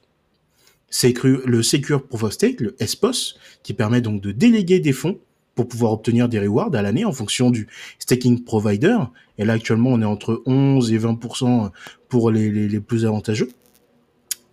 C'est 0.89 1.13
le 1.23 1.63
Secure 1.63 2.05
Proof 2.05 2.23
of 2.23 2.33
Stake, 2.33 2.61
le 2.61 2.75
SPOS, 2.79 3.35
qui 3.63 3.73
permet 3.73 4.01
donc 4.01 4.21
de 4.21 4.31
déléguer 4.31 4.79
des 4.79 4.93
fonds 4.93 5.17
pour 5.55 5.67
pouvoir 5.67 5.91
obtenir 5.91 6.29
des 6.29 6.39
rewards 6.39 6.73
à 6.73 6.81
l'année 6.81 7.05
en 7.05 7.11
fonction 7.11 7.49
du 7.49 7.67
staking 7.99 8.43
provider. 8.43 8.97
Et 9.37 9.45
là, 9.45 9.53
actuellement, 9.53 9.91
on 9.91 10.01
est 10.01 10.05
entre 10.05 10.41
11 10.45 10.91
et 10.93 10.99
20% 10.99 11.69
pour 12.09 12.31
les, 12.31 12.79
plus 12.79 13.05
avantageux 13.05 13.49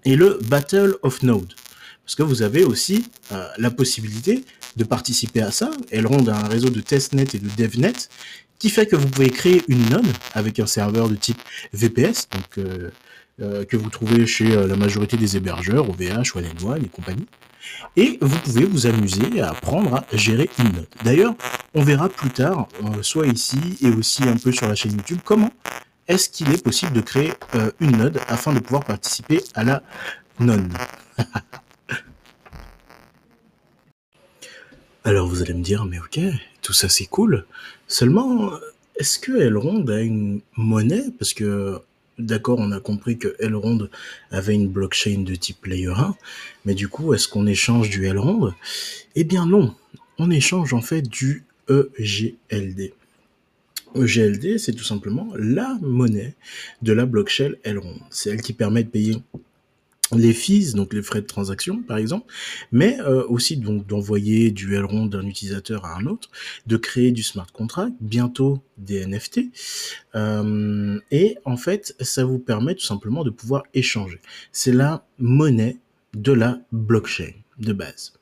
et 0.04 0.16
le 0.16 0.38
Battle 0.48 0.96
of 1.02 1.22
Node. 1.22 1.54
Parce 2.04 2.14
que 2.14 2.22
vous 2.22 2.42
avez 2.42 2.64
aussi 2.64 3.06
euh, 3.32 3.46
la 3.58 3.70
possibilité 3.70 4.44
de 4.76 4.84
participer 4.84 5.42
à 5.42 5.50
ça. 5.50 5.70
Elrond 5.90 6.26
a 6.26 6.34
un 6.34 6.48
réseau 6.48 6.70
de 6.70 6.80
testnet 6.80 7.26
et 7.34 7.38
de 7.38 7.48
devnet 7.56 7.92
qui 8.58 8.70
fait 8.70 8.86
que 8.86 8.96
vous 8.96 9.08
pouvez 9.08 9.30
créer 9.30 9.62
une 9.68 9.88
node 9.90 10.06
avec 10.34 10.58
un 10.58 10.66
serveur 10.66 11.08
de 11.08 11.14
type 11.14 11.40
VPS, 11.72 12.28
donc 12.30 12.58
euh, 12.58 12.90
euh, 13.40 13.64
que 13.64 13.76
vous 13.76 13.88
trouvez 13.88 14.26
chez 14.26 14.44
la 14.44 14.76
majorité 14.76 15.16
des 15.16 15.36
hébergeurs, 15.36 15.88
OVH, 15.88 16.36
One 16.36 16.44
and 16.46 16.76
et 16.76 16.88
compagnie. 16.88 17.26
Et 17.96 18.18
vous 18.20 18.38
pouvez 18.38 18.64
vous 18.64 18.86
amuser 18.86 19.40
à 19.40 19.50
apprendre 19.50 20.04
à 20.10 20.16
gérer 20.16 20.48
une 20.58 20.72
node. 20.72 20.88
D'ailleurs, 21.04 21.34
on 21.74 21.82
verra 21.82 22.08
plus 22.08 22.30
tard, 22.30 22.68
soit 23.02 23.26
ici 23.26 23.78
et 23.82 23.90
aussi 23.90 24.22
un 24.24 24.36
peu 24.36 24.52
sur 24.52 24.68
la 24.68 24.74
chaîne 24.74 24.92
YouTube, 24.92 25.20
comment 25.24 25.50
est-ce 26.08 26.28
qu'il 26.28 26.52
est 26.52 26.62
possible 26.62 26.92
de 26.92 27.00
créer 27.00 27.32
euh, 27.54 27.70
une 27.78 27.96
node 27.96 28.18
afin 28.26 28.52
de 28.52 28.58
pouvoir 28.58 28.84
participer 28.84 29.40
à 29.54 29.62
la 29.62 29.82
non 30.40 30.68
Alors 35.04 35.28
vous 35.28 35.40
allez 35.40 35.54
me 35.54 35.62
dire, 35.62 35.84
mais 35.84 35.98
ok, 36.00 36.18
tout 36.62 36.72
ça 36.72 36.88
c'est 36.88 37.06
cool. 37.06 37.46
Seulement, 37.86 38.50
est-ce 38.96 39.18
que 39.18 39.32
Elrond 39.32 39.86
a 39.86 40.00
une 40.00 40.40
monnaie? 40.56 41.04
Parce 41.18 41.32
que, 41.32 41.80
d'accord, 42.20 42.58
on 42.58 42.72
a 42.72 42.80
compris 42.80 43.18
que 43.18 43.34
Elrond 43.38 43.88
avait 44.30 44.54
une 44.54 44.68
blockchain 44.68 45.22
de 45.22 45.34
type 45.34 45.66
Layer 45.66 45.94
1, 45.96 46.14
mais 46.64 46.74
du 46.74 46.88
coup, 46.88 47.14
est-ce 47.14 47.28
qu'on 47.28 47.46
échange 47.46 47.90
du 47.90 48.06
Elrond? 48.06 48.52
Eh 49.14 49.24
bien 49.24 49.46
non, 49.46 49.74
on 50.18 50.30
échange 50.30 50.72
en 50.74 50.80
fait 50.80 51.02
du 51.02 51.44
EGLD. 51.68 52.92
EGLD, 53.94 54.58
c'est 54.58 54.72
tout 54.72 54.84
simplement 54.84 55.32
la 55.36 55.76
monnaie 55.82 56.34
de 56.82 56.92
la 56.92 57.06
blockchain 57.06 57.52
Elrond. 57.64 57.98
C'est 58.10 58.30
elle 58.30 58.42
qui 58.42 58.52
permet 58.52 58.84
de 58.84 58.88
payer 58.88 59.16
les 60.16 60.32
fees, 60.32 60.74
donc 60.74 60.92
les 60.92 61.02
frais 61.02 61.20
de 61.20 61.26
transaction 61.26 61.82
par 61.82 61.98
exemple, 61.98 62.32
mais 62.72 62.98
euh, 63.00 63.24
aussi 63.28 63.56
donc 63.56 63.86
d'envoyer 63.86 64.50
du 64.50 64.74
Elrond 64.74 65.06
d'un 65.06 65.26
utilisateur 65.26 65.84
à 65.84 65.96
un 65.96 66.06
autre, 66.06 66.30
de 66.66 66.76
créer 66.76 67.12
du 67.12 67.22
smart 67.22 67.50
contract, 67.52 67.92
bientôt 68.00 68.62
des 68.78 69.06
NFT, 69.06 69.40
euh, 70.14 70.98
et 71.10 71.36
en 71.44 71.56
fait 71.56 71.94
ça 72.00 72.24
vous 72.24 72.38
permet 72.38 72.74
tout 72.74 72.84
simplement 72.84 73.24
de 73.24 73.30
pouvoir 73.30 73.62
échanger. 73.74 74.20
C'est 74.52 74.72
la 74.72 75.06
monnaie 75.18 75.78
de 76.14 76.32
la 76.32 76.60
blockchain 76.72 77.32
de 77.58 77.72
base. 77.72 78.14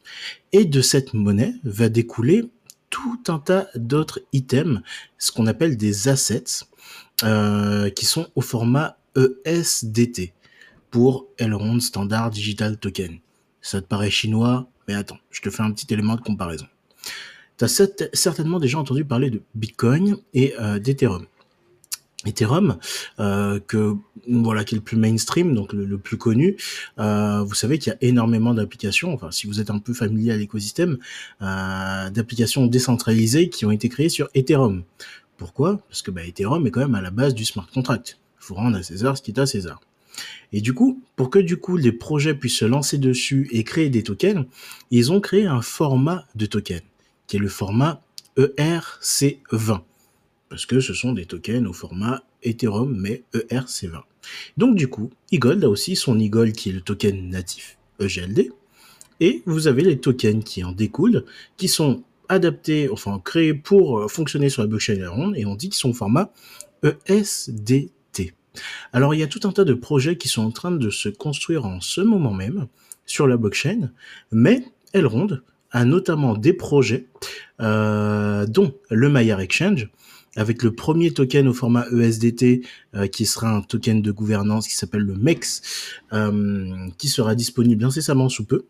Et 0.52 0.64
de 0.64 0.80
cette 0.82 1.14
monnaie 1.14 1.54
va 1.64 1.88
découler 1.88 2.44
tout 2.90 3.20
un 3.28 3.38
tas 3.38 3.68
d'autres 3.74 4.20
items, 4.32 4.80
ce 5.18 5.30
qu'on 5.30 5.46
appelle 5.46 5.76
des 5.76 6.08
assets, 6.08 6.64
euh, 7.22 7.90
qui 7.90 8.06
sont 8.06 8.28
au 8.34 8.40
format 8.40 8.98
ESDT 9.44 10.32
pour 10.98 11.28
Elrond 11.38 11.78
Standard 11.78 12.30
Digital 12.30 12.76
Token. 12.76 13.20
Ça 13.62 13.80
te 13.80 13.86
paraît 13.86 14.10
chinois, 14.10 14.68
mais 14.88 14.94
attends, 14.94 15.18
je 15.30 15.40
te 15.40 15.48
fais 15.48 15.62
un 15.62 15.70
petit 15.70 15.86
élément 15.94 16.16
de 16.16 16.20
comparaison. 16.20 16.66
Tu 17.56 17.64
as 17.66 17.82
certainement 18.14 18.58
déjà 18.58 18.80
entendu 18.80 19.04
parler 19.04 19.30
de 19.30 19.40
Bitcoin 19.54 20.16
et 20.34 20.54
euh, 20.58 20.80
d'Ethereum. 20.80 21.26
Ethereum, 22.26 22.78
euh, 23.20 23.60
que 23.60 23.94
voilà, 24.28 24.64
qui 24.64 24.74
est 24.74 24.78
le 24.78 24.82
plus 24.82 24.96
mainstream, 24.96 25.54
donc 25.54 25.72
le, 25.72 25.98
plus 25.98 26.16
connu. 26.16 26.56
Euh, 26.98 27.44
vous 27.44 27.54
savez 27.54 27.78
qu'il 27.78 27.92
y 27.92 27.94
a 27.94 27.98
énormément 28.00 28.52
d'applications. 28.52 29.14
Enfin, 29.14 29.30
si 29.30 29.46
vous 29.46 29.60
êtes 29.60 29.70
un 29.70 29.78
peu 29.78 29.94
familier 29.94 30.32
à 30.32 30.36
l'écosystème, 30.36 30.98
d'applications 31.40 32.66
décentralisées 32.66 33.50
qui 33.50 33.64
ont 33.64 33.70
été 33.70 33.88
créées 33.88 34.08
sur 34.08 34.30
Ethereum. 34.34 34.82
Pourquoi? 35.36 35.80
Parce 35.88 36.02
que 36.02 36.10
bah, 36.10 36.24
Ethereum 36.24 36.66
est 36.66 36.72
quand 36.72 36.80
même 36.80 36.96
à 36.96 37.02
la 37.02 37.12
base 37.12 37.36
du 37.36 37.44
smart 37.44 37.68
contract. 37.72 38.18
Il 38.40 38.46
faut 38.46 38.56
rendre 38.56 38.76
à 38.76 38.82
César 38.82 39.16
ce 39.16 39.22
qui 39.22 39.30
est 39.30 39.38
à 39.38 39.46
César. 39.46 39.80
Et 40.52 40.60
du 40.60 40.72
coup, 40.74 41.02
pour 41.16 41.30
que 41.30 41.38
du 41.38 41.56
coup 41.56 41.76
les 41.76 41.92
projets 41.92 42.34
puissent 42.34 42.58
se 42.58 42.64
lancer 42.64 42.98
dessus 42.98 43.48
et 43.50 43.64
créer 43.64 43.90
des 43.90 44.02
tokens, 44.02 44.46
ils 44.90 45.12
ont 45.12 45.20
créé 45.20 45.46
un 45.46 45.62
format 45.62 46.26
de 46.34 46.46
token 46.46 46.80
qui 47.26 47.36
est 47.36 47.40
le 47.40 47.48
format 47.48 48.02
ERC20 48.36 49.82
parce 50.48 50.66
que 50.66 50.80
ce 50.80 50.94
sont 50.94 51.12
des 51.12 51.26
tokens 51.26 51.66
au 51.66 51.72
format 51.72 52.22
Ethereum, 52.42 52.96
mais 52.96 53.22
ERC20. 53.34 54.02
Donc 54.56 54.76
du 54.76 54.88
coup, 54.88 55.10
eGold 55.32 55.62
a 55.64 55.68
aussi 55.68 55.96
son 55.96 56.18
eGold 56.18 56.54
qui 56.54 56.70
est 56.70 56.72
le 56.72 56.80
token 56.80 57.28
natif 57.30 57.78
EGLD, 58.00 58.52
et 59.20 59.42
vous 59.46 59.66
avez 59.66 59.82
les 59.82 59.98
tokens 59.98 60.44
qui 60.44 60.62
en 60.62 60.72
découlent, 60.72 61.24
qui 61.56 61.68
sont 61.68 62.02
adaptés, 62.28 62.88
enfin 62.90 63.20
créés 63.24 63.54
pour 63.54 64.10
fonctionner 64.10 64.48
sur 64.48 64.62
la 64.62 64.68
blockchain 64.68 64.94
Elrond, 64.94 65.34
et 65.34 65.46
on 65.46 65.54
dit 65.54 65.68
qu'ils 65.68 65.78
sont 65.78 65.90
au 65.90 65.94
format 65.94 66.32
ESDT. 67.06 67.90
Alors 68.92 69.14
il 69.14 69.20
y 69.20 69.22
a 69.22 69.26
tout 69.26 69.40
un 69.44 69.52
tas 69.52 69.64
de 69.64 69.74
projets 69.74 70.16
qui 70.16 70.28
sont 70.28 70.42
en 70.42 70.50
train 70.50 70.70
de 70.70 70.90
se 70.90 71.08
construire 71.08 71.64
en 71.66 71.80
ce 71.80 72.00
moment 72.00 72.32
même 72.32 72.66
sur 73.06 73.26
la 73.26 73.36
blockchain, 73.36 73.90
mais 74.30 74.64
Elrond 74.92 75.38
a 75.70 75.84
notamment 75.84 76.36
des 76.36 76.52
projets, 76.52 77.06
euh, 77.60 78.46
dont 78.46 78.74
le 78.90 79.08
Maillard 79.08 79.40
Exchange, 79.40 79.90
avec 80.36 80.62
le 80.62 80.72
premier 80.72 81.12
token 81.12 81.48
au 81.48 81.52
format 81.52 81.86
ESDT 81.90 82.62
euh, 82.94 83.06
qui 83.06 83.26
sera 83.26 83.50
un 83.50 83.62
token 83.62 84.02
de 84.02 84.12
gouvernance 84.12 84.68
qui 84.68 84.76
s'appelle 84.76 85.02
le 85.02 85.14
MEX, 85.14 85.62
euh, 86.12 86.88
qui 86.96 87.08
sera 87.08 87.34
disponible 87.34 87.84
incessamment 87.84 88.28
sous 88.28 88.44
peu 88.44 88.64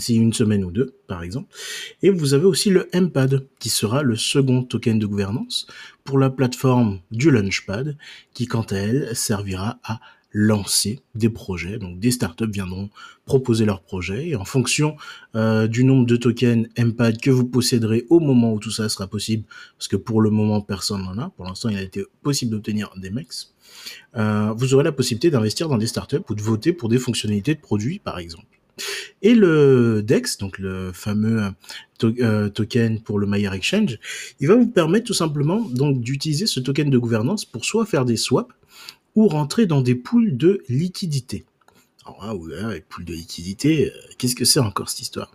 c'est 0.00 0.14
une 0.14 0.32
semaine 0.32 0.64
ou 0.64 0.70
deux, 0.70 0.94
par 1.06 1.22
exemple. 1.22 1.48
Et 2.02 2.10
vous 2.10 2.34
avez 2.34 2.44
aussi 2.44 2.70
le 2.70 2.88
MPad, 2.94 3.46
qui 3.58 3.68
sera 3.68 4.02
le 4.02 4.16
second 4.16 4.62
token 4.62 4.98
de 4.98 5.06
gouvernance 5.06 5.66
pour 6.04 6.18
la 6.18 6.30
plateforme 6.30 7.00
du 7.10 7.30
Launchpad, 7.30 7.96
qui 8.34 8.46
quant 8.46 8.62
à 8.62 8.76
elle 8.76 9.16
servira 9.16 9.78
à 9.84 10.00
lancer 10.32 11.00
des 11.14 11.30
projets. 11.30 11.78
Donc 11.78 11.98
des 11.98 12.10
startups 12.10 12.50
viendront 12.50 12.90
proposer 13.24 13.64
leurs 13.64 13.82
projets 13.82 14.28
et 14.28 14.36
en 14.36 14.44
fonction 14.44 14.96
euh, 15.34 15.66
du 15.66 15.84
nombre 15.84 16.06
de 16.06 16.16
tokens 16.16 16.68
MPAD 16.78 17.20
que 17.20 17.30
vous 17.30 17.46
posséderez 17.46 18.06
au 18.10 18.20
moment 18.20 18.52
où 18.52 18.58
tout 18.58 18.70
ça 18.70 18.88
sera 18.88 19.06
possible, 19.06 19.44
parce 19.76 19.88
que 19.88 19.96
pour 19.96 20.20
le 20.20 20.30
moment 20.30 20.60
personne 20.60 21.02
n'en 21.02 21.18
a, 21.18 21.30
pour 21.30 21.46
l'instant 21.46 21.68
il 21.68 21.78
a 21.78 21.82
été 21.82 22.04
possible 22.22 22.52
d'obtenir 22.52 22.90
des 22.96 23.10
MEX, 23.10 23.54
euh, 24.16 24.52
vous 24.56 24.74
aurez 24.74 24.84
la 24.84 24.92
possibilité 24.92 25.30
d'investir 25.30 25.68
dans 25.68 25.78
des 25.78 25.86
startups 25.86 26.16
ou 26.28 26.34
de 26.34 26.42
voter 26.42 26.72
pour 26.72 26.88
des 26.88 26.98
fonctionnalités 26.98 27.54
de 27.54 27.60
produits 27.60 27.98
par 27.98 28.18
exemple. 28.18 28.57
Et 29.22 29.34
le 29.34 30.02
DEX, 30.02 30.38
donc 30.38 30.58
le 30.58 30.92
fameux 30.92 31.42
euh, 32.04 32.48
token 32.48 33.00
pour 33.00 33.18
le 33.18 33.26
Mayer 33.26 33.52
Exchange, 33.52 33.98
il 34.40 34.48
va 34.48 34.54
vous 34.54 34.68
permettre 34.68 35.06
tout 35.06 35.14
simplement 35.14 35.60
donc 35.60 36.00
d'utiliser 36.00 36.46
ce 36.46 36.60
token 36.60 36.90
de 36.90 36.98
gouvernance 36.98 37.44
pour 37.44 37.64
soit 37.64 37.86
faire 37.86 38.04
des 38.04 38.16
swaps 38.16 38.54
ou 39.14 39.28
rentrer 39.28 39.66
dans 39.66 39.80
des 39.80 39.94
pools 39.94 40.36
de 40.36 40.62
liquidité. 40.68 41.44
Alors 42.06 42.24
là, 42.24 42.34
ouais, 42.34 42.58
avec 42.58 42.88
pool 42.88 43.04
de 43.04 43.12
liquidité, 43.12 43.86
euh, 43.86 43.98
qu'est-ce 44.16 44.36
que 44.36 44.44
c'est 44.44 44.60
encore 44.60 44.88
cette 44.88 45.00
histoire? 45.00 45.32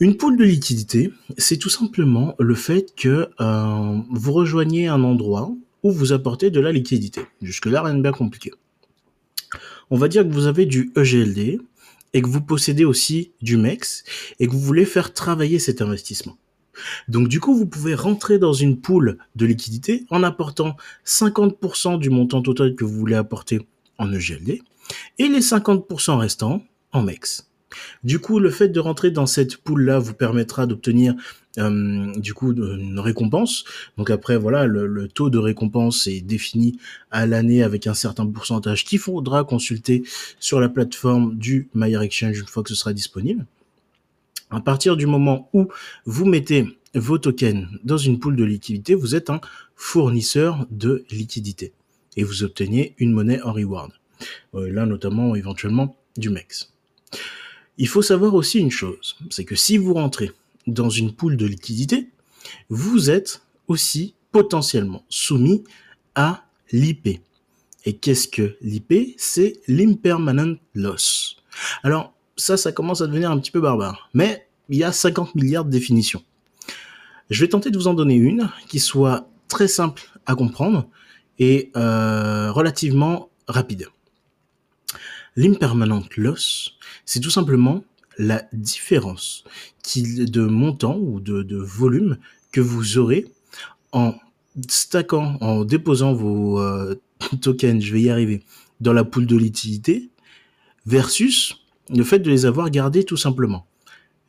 Une 0.00 0.16
pool 0.16 0.36
de 0.36 0.44
liquidité, 0.44 1.12
c'est 1.38 1.56
tout 1.56 1.70
simplement 1.70 2.36
le 2.38 2.54
fait 2.54 2.94
que 2.94 3.28
euh, 3.40 3.98
vous 4.10 4.32
rejoignez 4.32 4.86
un 4.86 5.02
endroit 5.02 5.52
où 5.82 5.90
vous 5.90 6.12
apportez 6.12 6.50
de 6.50 6.60
la 6.60 6.70
liquidité. 6.70 7.22
Jusque-là, 7.42 7.82
rien 7.82 7.94
de 7.94 8.02
bien 8.02 8.12
compliqué. 8.12 8.52
On 9.90 9.96
va 9.96 10.08
dire 10.08 10.22
que 10.22 10.32
vous 10.32 10.46
avez 10.46 10.66
du 10.66 10.92
EGLD 10.96 11.60
et 12.12 12.22
que 12.22 12.28
vous 12.28 12.40
possédez 12.40 12.84
aussi 12.84 13.32
du 13.42 13.56
MEX 13.56 14.04
et 14.40 14.46
que 14.46 14.52
vous 14.52 14.60
voulez 14.60 14.84
faire 14.84 15.12
travailler 15.12 15.58
cet 15.58 15.82
investissement. 15.82 16.36
Donc 17.08 17.28
du 17.28 17.40
coup, 17.40 17.56
vous 17.56 17.66
pouvez 17.66 17.94
rentrer 17.94 18.38
dans 18.38 18.52
une 18.52 18.80
pool 18.80 19.18
de 19.34 19.46
liquidité 19.46 20.06
en 20.10 20.22
apportant 20.22 20.76
50% 21.04 21.98
du 21.98 22.10
montant 22.10 22.42
total 22.42 22.76
que 22.76 22.84
vous 22.84 22.94
voulez 22.94 23.16
apporter 23.16 23.60
en 23.98 24.12
EGLD 24.12 24.62
et 25.18 25.28
les 25.28 25.40
50% 25.40 26.16
restants 26.16 26.62
en 26.92 27.02
MEX. 27.02 27.47
Du 28.02 28.18
coup, 28.18 28.38
le 28.38 28.50
fait 28.50 28.68
de 28.68 28.80
rentrer 28.80 29.10
dans 29.10 29.26
cette 29.26 29.56
pool-là 29.58 29.98
vous 29.98 30.14
permettra 30.14 30.66
d'obtenir 30.66 31.14
euh, 31.58 32.12
du 32.16 32.34
coup 32.34 32.52
une 32.52 32.98
récompense. 33.00 33.64
Donc 33.96 34.10
après, 34.10 34.36
voilà, 34.36 34.66
le, 34.66 35.08
taux 35.08 35.30
de 35.30 35.38
récompense 35.38 36.06
est 36.06 36.20
défini 36.20 36.78
à 37.10 37.26
l'année 37.26 37.62
avec 37.62 37.86
un 37.86 37.94
certain 37.94 38.26
pourcentage 38.26 38.84
qu'il 38.84 38.98
faudra 38.98 39.44
consulter 39.44 40.02
sur 40.38 40.60
la 40.60 40.68
plateforme 40.68 41.36
du 41.36 41.68
Mayer 41.74 42.00
Exchange 42.02 42.38
une 42.38 42.46
fois 42.46 42.62
que 42.62 42.70
ce 42.70 42.74
sera 42.74 42.92
disponible. 42.92 43.46
À 44.50 44.60
partir 44.60 44.96
du 44.96 45.06
moment 45.06 45.50
où 45.52 45.68
vous 46.06 46.24
mettez 46.24 46.66
vos 46.94 47.18
tokens 47.18 47.66
dans 47.84 47.98
une 47.98 48.18
pool 48.18 48.34
de 48.36 48.44
liquidité, 48.44 48.94
vous 48.94 49.14
êtes 49.14 49.28
un 49.28 49.40
fournisseur 49.76 50.66
de 50.70 51.04
liquidité 51.10 51.72
et 52.16 52.24
vous 52.24 52.44
obtenez 52.44 52.94
une 52.98 53.12
monnaie 53.12 53.42
en 53.42 53.52
reward. 53.52 53.92
Euh, 54.54 54.70
là, 54.70 54.86
notamment, 54.86 55.34
éventuellement, 55.34 55.96
du 56.16 56.30
MEX. 56.30 56.72
Il 57.78 57.88
faut 57.88 58.02
savoir 58.02 58.34
aussi 58.34 58.58
une 58.58 58.72
chose, 58.72 59.16
c'est 59.30 59.44
que 59.44 59.54
si 59.54 59.78
vous 59.78 59.94
rentrez 59.94 60.32
dans 60.66 60.90
une 60.90 61.12
poule 61.12 61.36
de 61.36 61.46
liquidité, 61.46 62.08
vous 62.68 63.08
êtes 63.08 63.42
aussi 63.68 64.14
potentiellement 64.32 65.04
soumis 65.08 65.64
à 66.14 66.44
l'IP. 66.72 67.20
Et 67.84 67.96
qu'est-ce 67.96 68.28
que 68.28 68.56
l'IP 68.60 69.14
C'est 69.16 69.60
l'impermanent 69.68 70.56
loss. 70.74 71.36
Alors, 71.84 72.12
ça, 72.36 72.56
ça 72.56 72.72
commence 72.72 73.00
à 73.00 73.06
devenir 73.06 73.30
un 73.30 73.38
petit 73.38 73.50
peu 73.50 73.60
barbare. 73.60 74.10
Mais 74.12 74.48
il 74.68 74.78
y 74.78 74.84
a 74.84 74.92
50 74.92 75.34
milliards 75.34 75.64
de 75.64 75.70
définitions. 75.70 76.22
Je 77.30 77.40
vais 77.40 77.48
tenter 77.48 77.70
de 77.70 77.78
vous 77.78 77.88
en 77.88 77.94
donner 77.94 78.14
une 78.14 78.50
qui 78.68 78.80
soit 78.80 79.28
très 79.48 79.68
simple 79.68 80.02
à 80.26 80.34
comprendre 80.34 80.88
et 81.38 81.70
euh, 81.76 82.50
relativement 82.52 83.30
rapide. 83.46 83.88
L'impermanent 85.38 86.02
loss, 86.16 86.76
c'est 87.04 87.20
tout 87.20 87.30
simplement 87.30 87.84
la 88.18 88.48
différence 88.52 89.44
de 89.94 90.40
montant 90.42 90.98
ou 90.98 91.20
de, 91.20 91.56
volume 91.56 92.18
que 92.50 92.60
vous 92.60 92.98
aurez 92.98 93.24
en 93.92 94.16
stackant, 94.68 95.36
en 95.40 95.64
déposant 95.64 96.12
vos 96.12 96.60
euh, 96.60 96.96
tokens, 97.40 97.80
je 97.80 97.92
vais 97.92 98.00
y 98.00 98.10
arriver, 98.10 98.42
dans 98.80 98.92
la 98.92 99.04
poule 99.04 99.26
de 99.26 99.36
liquidité, 99.36 100.10
versus 100.86 101.54
le 101.88 102.02
fait 102.02 102.18
de 102.18 102.30
les 102.30 102.44
avoir 102.44 102.68
gardés 102.68 103.04
tout 103.04 103.16
simplement. 103.16 103.64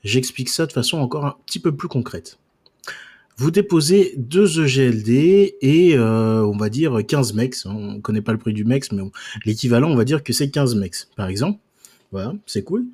J'explique 0.03 0.49
ça 0.49 0.67
de 0.67 0.71
façon 0.71 0.99
encore 0.99 1.25
un 1.25 1.35
petit 1.47 1.59
peu 1.59 1.75
plus 1.75 1.87
concrète. 1.87 2.37
Vous 3.39 3.51
déposez 3.51 4.15
deux 4.17 4.59
EGLD 4.59 5.55
et 5.61 5.95
euh, 5.95 6.43
on 6.43 6.57
va 6.57 6.67
dire 6.67 6.99
15 7.07 7.35
MEX. 7.35 7.65
On 7.67 7.93
ne 7.93 7.99
connaît 8.01 8.21
pas 8.21 8.33
le 8.33 8.37
prix 8.37 8.51
du 8.51 8.65
MEX, 8.65 8.91
mais 8.91 9.01
l'équivalent, 9.45 9.89
on 9.89 9.95
va 9.95 10.03
dire 10.03 10.23
que 10.23 10.33
c'est 10.33 10.49
15 10.49 10.75
MEX, 10.75 11.07
par 11.15 11.29
exemple. 11.29 11.57
Voilà, 12.11 12.33
c'est 12.45 12.63
cool. 12.63 12.87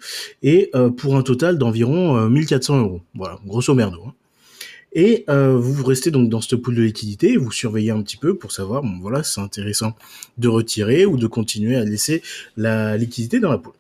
Et 0.44 0.70
euh, 0.76 0.92
pour 0.92 1.16
un 1.16 1.24
total 1.24 1.58
d'environ 1.58 2.30
1400 2.30 2.76
euh, 2.76 2.80
euros. 2.82 3.02
Voilà, 3.16 3.40
grosso 3.44 3.74
merdo. 3.74 4.04
Hein. 4.06 4.14
Et 4.94 5.26
vous 5.28 5.84
restez 5.84 6.12
donc 6.12 6.30
dans 6.30 6.42
ce 6.42 6.56
pool 6.56 6.76
de 6.76 6.84
liquidité, 6.84 7.38
vous 7.38 7.52
surveillez 7.52 7.90
un 7.90 8.04
petit 8.04 8.18
peu 8.18 8.38
pour 8.38 8.52
savoir, 8.52 8.84
bon 8.84 9.00
voilà, 9.02 9.24
c'est 9.24 9.42
intéressant 9.42 9.96
de 10.38 10.48
retirer 10.48 11.08
ou 11.08 11.18
de 11.18 11.26
continuer 11.26 11.76
à 11.76 11.84
laisser 11.84 12.22
la 12.56 12.98
liquidité 12.98 13.40
dans 13.40 13.50
la 13.50 13.58
poule. 13.58 13.74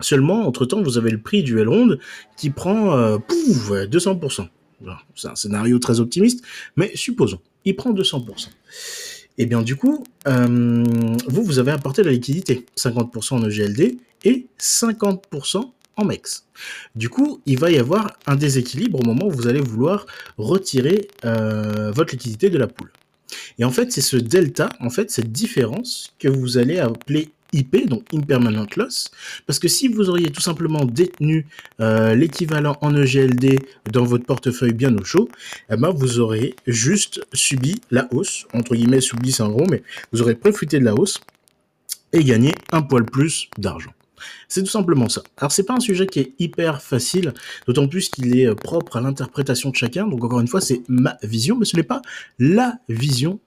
Seulement, 0.00 0.46
entre-temps, 0.46 0.82
vous 0.82 0.96
avez 0.96 1.10
le 1.10 1.20
prix 1.20 1.42
du 1.42 1.60
L-Ronde 1.60 2.00
qui 2.38 2.48
prend 2.48 3.18
pouf, 3.18 3.70
200% 3.70 4.48
c'est 5.14 5.28
un 5.28 5.36
scénario 5.36 5.78
très 5.78 6.00
optimiste, 6.00 6.44
mais 6.76 6.92
supposons, 6.94 7.40
il 7.64 7.76
prend 7.76 7.92
200%. 7.92 8.48
Et 9.40 9.42
eh 9.42 9.46
bien 9.46 9.62
du 9.62 9.76
coup, 9.76 10.04
euh, 10.26 10.84
vous, 11.28 11.44
vous 11.44 11.58
avez 11.60 11.70
apporté 11.70 12.02
la 12.02 12.10
liquidité, 12.10 12.66
50% 12.76 13.34
en 13.34 13.48
EGLD 13.48 13.98
et 14.24 14.46
50% 14.58 15.70
en 15.96 16.04
MEX. 16.04 16.44
Du 16.96 17.08
coup, 17.08 17.40
il 17.46 17.58
va 17.58 17.70
y 17.70 17.78
avoir 17.78 18.16
un 18.26 18.36
déséquilibre 18.36 19.00
au 19.00 19.04
moment 19.04 19.26
où 19.26 19.30
vous 19.30 19.46
allez 19.46 19.60
vouloir 19.60 20.06
retirer 20.38 21.08
euh, 21.24 21.92
votre 21.92 22.12
liquidité 22.12 22.50
de 22.50 22.58
la 22.58 22.66
poule. 22.66 22.90
Et 23.58 23.64
en 23.64 23.70
fait, 23.70 23.92
c'est 23.92 24.00
ce 24.00 24.16
delta, 24.16 24.70
en 24.80 24.90
fait, 24.90 25.10
cette 25.10 25.30
différence 25.30 26.14
que 26.18 26.28
vous 26.28 26.58
allez 26.58 26.78
appeler 26.78 27.30
IP, 27.52 27.88
donc 27.88 28.04
impermanent 28.14 28.66
loss, 28.76 29.10
parce 29.46 29.58
que 29.58 29.68
si 29.68 29.88
vous 29.88 30.08
auriez 30.10 30.30
tout 30.30 30.40
simplement 30.40 30.84
détenu 30.84 31.46
euh, 31.80 32.14
l'équivalent 32.14 32.76
en 32.80 32.94
EGLD 32.94 33.58
dans 33.92 34.04
votre 34.04 34.24
portefeuille 34.24 34.72
bien 34.72 34.96
au 34.96 35.04
chaud, 35.04 35.28
eh 35.70 35.76
ben 35.76 35.90
vous 35.90 36.20
aurez 36.20 36.54
juste 36.66 37.20
subi 37.32 37.80
la 37.90 38.08
hausse, 38.12 38.46
entre 38.52 38.74
guillemets 38.74 39.00
subi 39.00 39.32
c'est 39.32 39.42
un 39.42 39.50
gros, 39.50 39.66
mais 39.66 39.82
vous 40.12 40.22
aurez 40.22 40.34
profité 40.34 40.78
de 40.78 40.84
la 40.84 40.94
hausse 40.94 41.20
et 42.12 42.24
gagné 42.24 42.54
un 42.72 42.82
poil 42.82 43.04
plus 43.04 43.48
d'argent. 43.58 43.92
C'est 44.48 44.62
tout 44.62 44.70
simplement 44.70 45.08
ça. 45.08 45.22
Alors 45.36 45.52
c'est 45.52 45.62
pas 45.62 45.74
un 45.74 45.80
sujet 45.80 46.06
qui 46.06 46.20
est 46.20 46.32
hyper 46.38 46.82
facile, 46.82 47.34
d'autant 47.66 47.86
plus 47.86 48.08
qu'il 48.08 48.38
est 48.38 48.46
euh, 48.46 48.54
propre 48.54 48.96
à 48.96 49.00
l'interprétation 49.00 49.70
de 49.70 49.76
chacun. 49.76 50.06
Donc 50.06 50.24
encore 50.24 50.40
une 50.40 50.48
fois, 50.48 50.60
c'est 50.60 50.82
ma 50.88 51.16
vision, 51.22 51.56
mais 51.56 51.64
ce 51.64 51.76
n'est 51.76 51.82
pas 51.82 52.02
la 52.38 52.78
vision 52.88 53.40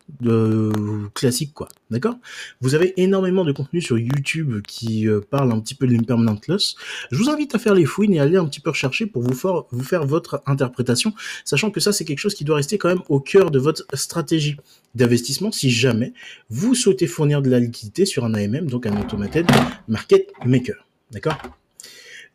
classique, 1.13 1.53
quoi. 1.53 1.67
D'accord? 1.89 2.15
Vous 2.61 2.75
avez 2.75 2.93
énormément 3.01 3.43
de 3.43 3.51
contenu 3.51 3.81
sur 3.81 3.97
YouTube 3.97 4.61
qui 4.67 5.07
euh, 5.07 5.19
parle 5.19 5.51
un 5.51 5.59
petit 5.59 5.75
peu 5.75 5.87
de 5.87 5.93
l'impermanent 5.93 6.39
loss. 6.47 6.75
Je 7.11 7.17
vous 7.17 7.29
invite 7.29 7.55
à 7.55 7.59
faire 7.59 7.73
les 7.73 7.85
fouines 7.85 8.13
et 8.13 8.19
à 8.19 8.23
aller 8.23 8.37
un 8.37 8.45
petit 8.45 8.59
peu 8.59 8.69
rechercher 8.69 9.05
pour 9.05 9.21
vous, 9.21 9.33
vous 9.71 9.83
faire 9.83 10.05
votre 10.05 10.41
interprétation, 10.45 11.13
sachant 11.45 11.71
que 11.71 11.79
ça 11.79 11.91
c'est 11.91 12.05
quelque 12.05 12.19
chose 12.19 12.35
qui 12.35 12.43
doit 12.43 12.57
rester 12.57 12.77
quand 12.77 12.89
même 12.89 13.03
au 13.09 13.19
cœur 13.19 13.51
de 13.51 13.59
votre 13.59 13.85
stratégie 13.93 14.57
d'investissement 14.95 15.51
si 15.51 15.69
jamais 15.69 16.13
vous 16.49 16.75
souhaitez 16.75 17.07
fournir 17.07 17.41
de 17.41 17.49
la 17.49 17.59
liquidité 17.59 18.05
sur 18.05 18.25
un 18.25 18.33
AMM, 18.33 18.67
donc 18.67 18.85
un 18.85 18.99
Automated 18.99 19.45
Market 19.87 20.31
Maker. 20.45 20.85
D'accord? 21.11 21.37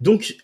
Donc, 0.00 0.36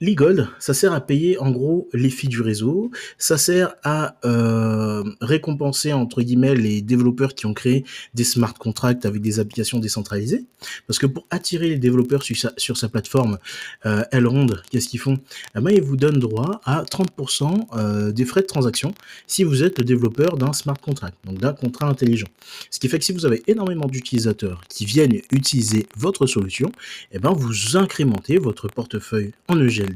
l'e-gold, 0.00 0.48
ça 0.58 0.72
sert 0.72 0.94
à 0.94 1.00
payer 1.00 1.38
en 1.38 1.50
gros 1.50 1.88
les 1.92 2.08
filles 2.08 2.30
du 2.30 2.40
réseau, 2.40 2.90
ça 3.18 3.36
sert 3.36 3.74
à 3.84 4.16
euh, 4.24 5.04
récompenser 5.20 5.92
entre 5.92 6.22
guillemets 6.22 6.54
les 6.54 6.80
développeurs 6.80 7.34
qui 7.34 7.44
ont 7.44 7.52
créé 7.52 7.84
des 8.14 8.24
smart 8.24 8.54
contracts 8.54 9.04
avec 9.04 9.20
des 9.20 9.40
applications 9.40 9.78
décentralisées, 9.78 10.46
parce 10.86 10.98
que 10.98 11.06
pour 11.06 11.26
attirer 11.28 11.68
les 11.68 11.78
développeurs 11.78 12.22
sur 12.22 12.36
sa, 12.36 12.52
sur 12.56 12.78
sa 12.78 12.88
plateforme 12.88 13.38
euh, 13.84 14.02
Elrond, 14.10 14.46
qu'est-ce 14.70 14.88
qu'ils 14.88 15.00
font? 15.00 15.18
Eh 15.54 15.60
ben, 15.60 15.70
Ils 15.70 15.82
vous 15.82 15.96
donnent 15.96 16.18
droit 16.18 16.62
à 16.64 16.82
30% 16.82 17.66
euh, 17.76 18.10
des 18.10 18.24
frais 18.24 18.40
de 18.40 18.46
transaction 18.46 18.94
si 19.26 19.44
vous 19.44 19.62
êtes 19.62 19.78
le 19.78 19.84
développeur 19.84 20.38
d'un 20.38 20.54
smart 20.54 20.78
contract, 20.80 21.16
donc 21.26 21.38
d'un 21.38 21.52
contrat 21.52 21.86
intelligent. 21.86 22.28
Ce 22.70 22.80
qui 22.80 22.88
fait 22.88 22.98
que 22.98 23.04
si 23.04 23.12
vous 23.12 23.26
avez 23.26 23.42
énormément 23.48 23.86
d'utilisateurs 23.86 24.62
qui 24.70 24.86
viennent 24.86 25.20
utiliser 25.30 25.86
votre 25.96 26.26
solution, 26.26 26.72
eh 27.12 27.18
ben, 27.18 27.32
vous 27.32 27.76
incrémentez 27.76 28.38
votre 28.38 28.68
portefeuille 28.68 29.32
en 29.48 29.60
EGL 29.60 29.89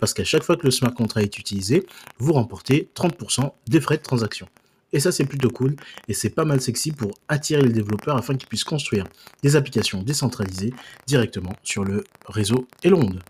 parce 0.00 0.14
qu'à 0.14 0.24
chaque 0.24 0.42
fois 0.42 0.56
que 0.56 0.64
le 0.64 0.70
smart 0.70 0.92
contract 0.92 1.26
est 1.26 1.38
utilisé, 1.38 1.86
vous 2.18 2.32
remportez 2.32 2.88
30% 2.94 3.52
des 3.66 3.80
frais 3.80 3.96
de 3.96 4.02
transaction. 4.02 4.48
Et 4.92 5.00
ça, 5.00 5.10
c'est 5.10 5.24
plutôt 5.24 5.50
cool 5.50 5.74
et 6.06 6.14
c'est 6.14 6.30
pas 6.30 6.44
mal 6.44 6.60
sexy 6.60 6.92
pour 6.92 7.10
attirer 7.28 7.62
les 7.62 7.72
développeurs 7.72 8.16
afin 8.16 8.36
qu'ils 8.36 8.48
puissent 8.48 8.64
construire 8.64 9.06
des 9.42 9.56
applications 9.56 10.02
décentralisées 10.02 10.72
directement 11.06 11.52
sur 11.64 11.84
le 11.84 12.04
réseau 12.26 12.68
Elonde. 12.84 13.20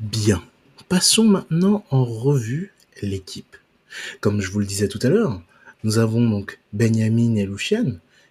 Bien. 0.00 0.42
Passons 0.88 1.24
maintenant 1.24 1.84
en 1.90 2.04
revue 2.04 2.72
l'équipe. 3.00 3.56
Comme 4.20 4.40
je 4.40 4.50
vous 4.50 4.58
le 4.58 4.66
disais 4.66 4.88
tout 4.88 4.98
à 5.02 5.08
l'heure, 5.08 5.40
nous 5.84 5.98
avons 5.98 6.28
donc 6.28 6.58
Benjamin 6.72 7.36
et 7.36 7.46
Lucien, 7.46 7.84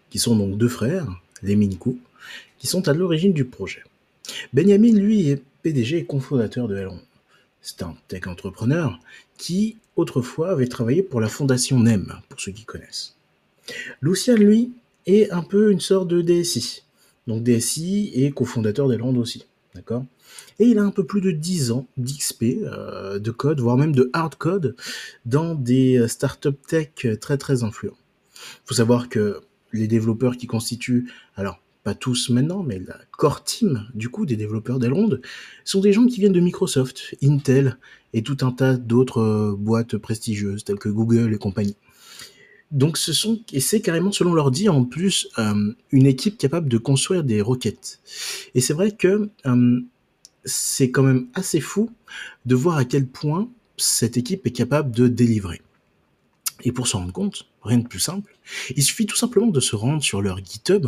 qui 0.10 0.20
sont 0.20 0.36
donc 0.36 0.58
deux 0.58 0.68
frères, 0.68 1.08
les 1.42 1.56
Minkou, 1.56 2.00
qui 2.58 2.68
sont 2.68 2.88
à 2.90 2.94
l'origine 2.94 3.32
du 3.32 3.46
projet. 3.46 3.84
Benjamin, 4.54 4.94
lui, 4.94 5.30
est 5.30 5.42
PDG 5.62 6.00
et 6.00 6.06
cofondateur 6.06 6.68
de 6.68 6.78
Elon. 6.78 7.00
C'est 7.62 7.84
un 7.84 7.96
tech 8.08 8.28
entrepreneur 8.28 9.00
qui, 9.38 9.78
autrefois, 9.96 10.52
avait 10.52 10.68
travaillé 10.68 11.04
pour 11.04 11.22
la 11.22 11.28
fondation 11.28 11.80
NEM, 11.80 12.14
pour 12.30 12.40
ceux 12.40 12.52
qui 12.52 12.66
connaissent. 12.66 13.16
Lucien, 14.02 14.36
lui, 14.36 14.72
est 15.06 15.32
un 15.32 15.44
peu 15.44 15.72
une 15.72 15.80
sorte 15.80 16.08
de 16.08 16.22
DSI. 16.22 16.84
Donc 17.28 17.44
DSI 17.44 18.12
et 18.14 18.32
cofondateur 18.32 18.88
d'Elrond 18.88 19.16
aussi. 19.18 19.46
D'accord? 19.76 20.06
Et 20.60 20.66
il 20.66 20.80
a 20.80 20.84
un 20.84 20.92
peu 20.92 21.06
plus 21.06 21.22
de 21.22 21.32
10 21.32 21.72
ans 21.72 21.88
d'XP, 21.98 22.44
euh, 22.64 23.20
de 23.20 23.32
code, 23.32 23.60
voire 23.60 23.78
même 23.78 23.94
de 23.94 24.10
hard 24.14 24.36
code, 24.36 24.76
dans 25.26 25.56
des 25.56 26.08
startups 26.08 26.50
tech 26.68 27.20
très 27.20 27.38
très 27.38 27.64
influents. 27.64 27.98
Il 28.36 28.68
faut 28.68 28.76
savoir 28.76 29.10
que 29.10 29.42
les 29.74 29.88
développeurs 29.88 30.38
qui 30.38 30.48
constituent, 30.48 31.12
alors 31.36 31.62
tous 31.96 32.30
maintenant, 32.30 32.64
mais 32.64 32.80
la 32.80 32.98
core 33.12 33.44
team 33.44 33.88
du 33.94 34.10
coup 34.10 34.26
des 34.26 34.36
développeurs 34.36 34.80
d'Elrond 34.80 35.20
sont 35.64 35.82
des 35.82 35.94
gens 35.94 36.06
qui 36.06 36.20
viennent 36.20 36.34
de 36.34 36.40
Microsoft, 36.40 37.16
Intel 37.24 37.78
et 38.14 38.24
tout 38.24 38.38
un 38.42 38.52
tas 38.52 38.76
d'autres 38.78 39.22
euh, 39.22 39.56
boîtes 39.58 39.98
prestigieuses 39.98 40.64
telles 40.64 40.80
que 40.80 40.90
Google 40.90 41.34
et 41.34 41.38
compagnie. 41.38 41.76
Donc 42.72 42.98
ce 42.98 43.14
sont 43.14 43.42
et 43.52 43.60
c'est 43.60 43.82
carrément 43.82 44.12
selon 44.12 44.34
leur 44.34 44.52
dit 44.52 44.70
en 44.70 44.86
plus 44.86 45.28
euh, 45.40 45.74
une 45.92 46.06
équipe 46.06 46.38
capable 46.38 46.70
de 46.70 46.78
construire 46.78 47.24
des 47.24 47.42
roquettes. 47.42 48.00
Et 48.54 48.62
c'est 48.62 48.74
vrai 48.74 48.92
que 48.92 49.30
euh, 49.46 49.82
c'est 50.46 50.92
quand 50.92 51.04
même 51.04 51.28
assez 51.34 51.60
fou 51.60 51.90
de 52.46 52.56
voir 52.56 52.78
à 52.78 52.86
quel 52.86 53.08
point 53.08 53.50
cette 53.78 54.18
équipe 54.18 54.46
est 54.46 54.52
capable 54.52 54.92
de 54.92 55.08
délivrer. 55.08 55.62
Et 56.64 56.72
pour 56.72 56.88
s'en 56.88 57.00
rendre 57.00 57.14
compte, 57.14 57.50
rien 57.64 57.78
de 57.78 57.88
plus 57.88 58.00
simple, 58.00 58.38
il 58.76 58.84
suffit 58.84 59.06
tout 59.06 59.16
simplement 59.16 59.48
de 59.48 59.60
se 59.60 59.76
rendre 59.76 60.04
sur 60.04 60.22
leur 60.22 60.44
GitHub 60.44 60.88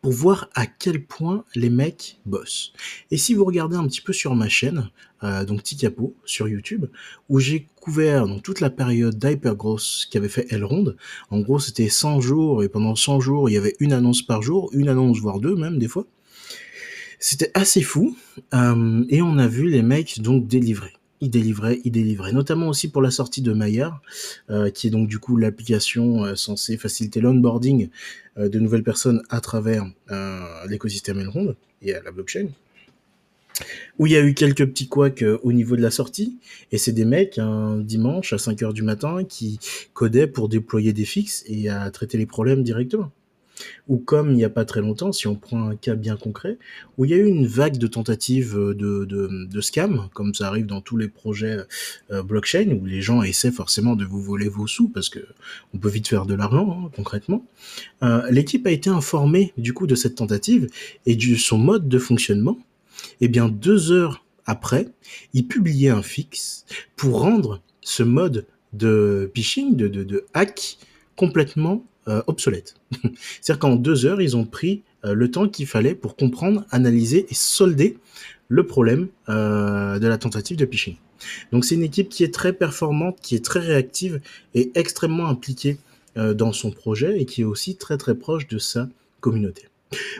pour 0.00 0.12
voir 0.12 0.48
à 0.54 0.66
quel 0.66 1.04
point 1.04 1.44
les 1.54 1.70
mecs 1.70 2.18
bossent. 2.26 2.72
Et 3.10 3.16
si 3.16 3.34
vous 3.34 3.44
regardez 3.44 3.76
un 3.76 3.86
petit 3.86 4.00
peu 4.00 4.12
sur 4.12 4.34
ma 4.34 4.48
chaîne, 4.48 4.90
euh, 5.22 5.44
donc 5.44 5.62
Tikapo 5.62 6.16
sur 6.24 6.48
YouTube, 6.48 6.86
où 7.28 7.38
j'ai 7.38 7.68
couvert 7.76 8.26
donc, 8.26 8.42
toute 8.42 8.60
la 8.60 8.70
période 8.70 9.16
d'Hypergrowth 9.16 10.08
qu'avait 10.10 10.28
fait 10.28 10.52
Elrond, 10.52 10.94
en 11.30 11.40
gros 11.40 11.60
c'était 11.60 11.88
100 11.88 12.20
jours, 12.20 12.64
et 12.64 12.68
pendant 12.68 12.96
100 12.96 13.20
jours 13.20 13.48
il 13.48 13.52
y 13.52 13.58
avait 13.58 13.76
une 13.78 13.92
annonce 13.92 14.22
par 14.22 14.42
jour, 14.42 14.70
une 14.72 14.88
annonce 14.88 15.18
voire 15.18 15.38
deux 15.38 15.54
même 15.54 15.78
des 15.78 15.88
fois. 15.88 16.06
C'était 17.20 17.52
assez 17.54 17.82
fou, 17.82 18.16
euh, 18.52 19.04
et 19.08 19.22
on 19.22 19.38
a 19.38 19.46
vu 19.46 19.68
les 19.68 19.82
mecs 19.82 20.20
donc 20.20 20.48
délivrer 20.48 20.92
il 21.22 21.30
délivrait, 21.30 21.80
il 21.84 21.92
délivrait, 21.92 22.32
notamment 22.32 22.68
aussi 22.68 22.90
pour 22.90 23.00
la 23.00 23.12
sortie 23.12 23.42
de 23.42 23.52
Maillard, 23.52 24.02
euh, 24.50 24.70
qui 24.70 24.88
est 24.88 24.90
donc 24.90 25.06
du 25.06 25.20
coup 25.20 25.36
l'application 25.36 26.24
euh, 26.24 26.34
censée 26.34 26.76
faciliter 26.76 27.20
l'onboarding 27.20 27.88
euh, 28.38 28.48
de 28.48 28.58
nouvelles 28.58 28.82
personnes 28.82 29.22
à 29.30 29.40
travers 29.40 29.86
l'écosystème 30.68 31.20
Elrond 31.20 31.54
et 31.80 31.92
la 31.92 32.10
blockchain. 32.10 32.48
Où 33.98 34.06
il 34.06 34.12
y 34.12 34.16
a 34.16 34.22
eu 34.22 34.34
quelques 34.34 34.66
petits 34.66 34.88
couacs 34.88 35.24
au 35.42 35.52
niveau 35.52 35.76
de 35.76 35.82
la 35.82 35.90
sortie, 35.90 36.38
et 36.72 36.78
c'est 36.78 36.92
des 36.92 37.04
mecs 37.04 37.38
un 37.38 37.78
dimanche 37.78 38.32
à 38.32 38.36
5h 38.36 38.72
du 38.72 38.82
matin 38.82 39.24
qui 39.24 39.60
codaient 39.92 40.26
pour 40.26 40.48
déployer 40.48 40.92
des 40.92 41.04
fixes 41.04 41.44
et 41.46 41.68
à 41.68 41.88
traiter 41.90 42.18
les 42.18 42.26
problèmes 42.26 42.64
directement 42.64 43.12
ou 43.88 43.98
comme 43.98 44.30
il 44.30 44.36
n'y 44.36 44.44
a 44.44 44.50
pas 44.50 44.64
très 44.64 44.80
longtemps, 44.80 45.12
si 45.12 45.26
on 45.26 45.34
prend 45.34 45.68
un 45.68 45.76
cas 45.76 45.94
bien 45.94 46.16
concret, 46.16 46.58
où 46.96 47.04
il 47.04 47.10
y 47.10 47.14
a 47.14 47.16
eu 47.16 47.26
une 47.26 47.46
vague 47.46 47.78
de 47.78 47.86
tentatives 47.86 48.56
euh, 48.56 48.74
de, 48.74 49.04
de, 49.04 49.60
scam, 49.60 50.08
comme 50.14 50.34
ça 50.34 50.48
arrive 50.48 50.66
dans 50.66 50.80
tous 50.80 50.96
les 50.96 51.08
projets 51.08 51.58
euh, 52.10 52.22
blockchain, 52.22 52.78
où 52.80 52.86
les 52.86 53.02
gens 53.02 53.22
essaient 53.22 53.52
forcément 53.52 53.96
de 53.96 54.04
vous 54.04 54.20
voler 54.20 54.48
vos 54.48 54.66
sous, 54.66 54.88
parce 54.88 55.08
que 55.08 55.20
on 55.74 55.78
peut 55.78 55.88
vite 55.88 56.08
faire 56.08 56.26
de 56.26 56.34
l'argent, 56.34 56.84
hein, 56.86 56.90
concrètement. 56.94 57.44
Euh, 58.02 58.22
l'équipe 58.30 58.66
a 58.66 58.70
été 58.70 58.90
informée 58.90 59.52
du 59.56 59.72
coup 59.72 59.86
de 59.86 59.94
cette 59.94 60.16
tentative 60.16 60.68
et 61.06 61.16
de 61.16 61.36
son 61.36 61.58
mode 61.58 61.88
de 61.88 61.98
fonctionnement. 61.98 62.58
Et 63.20 63.24
eh 63.24 63.28
bien 63.28 63.48
deux 63.48 63.90
heures 63.90 64.24
après, 64.46 64.88
il 65.34 65.46
publiait 65.46 65.90
un 65.90 66.02
fixe 66.02 66.66
pour 66.96 67.20
rendre 67.20 67.60
ce 67.80 68.02
mode 68.02 68.46
de 68.72 69.30
phishing, 69.34 69.76
de, 69.76 69.88
de 69.88 70.24
hack, 70.34 70.78
complètement 71.16 71.84
euh, 72.08 72.22
obsolète. 72.26 72.74
C'est-à-dire 73.40 73.60
qu'en 73.60 73.76
deux 73.76 74.06
heures, 74.06 74.20
ils 74.20 74.36
ont 74.36 74.44
pris 74.44 74.82
euh, 75.04 75.14
le 75.14 75.30
temps 75.30 75.48
qu'il 75.48 75.66
fallait 75.66 75.94
pour 75.94 76.16
comprendre, 76.16 76.64
analyser 76.70 77.26
et 77.30 77.34
solder 77.34 77.98
le 78.48 78.66
problème 78.66 79.08
euh, 79.28 79.98
de 79.98 80.06
la 80.06 80.18
tentative 80.18 80.56
de 80.56 80.66
phishing. 80.66 80.96
Donc 81.52 81.64
c'est 81.64 81.76
une 81.76 81.84
équipe 81.84 82.08
qui 82.08 82.24
est 82.24 82.34
très 82.34 82.52
performante, 82.52 83.18
qui 83.20 83.36
est 83.36 83.44
très 83.44 83.60
réactive 83.60 84.20
et 84.54 84.72
extrêmement 84.74 85.28
impliquée 85.28 85.78
dans 86.16 86.52
son 86.52 86.72
projet 86.72 87.18
et 87.18 87.24
qui 87.24 87.40
est 87.40 87.44
aussi 87.44 87.76
très 87.76 87.96
très 87.96 88.14
proche 88.14 88.46
de 88.48 88.58
sa 88.58 88.88
communauté. 89.20 89.62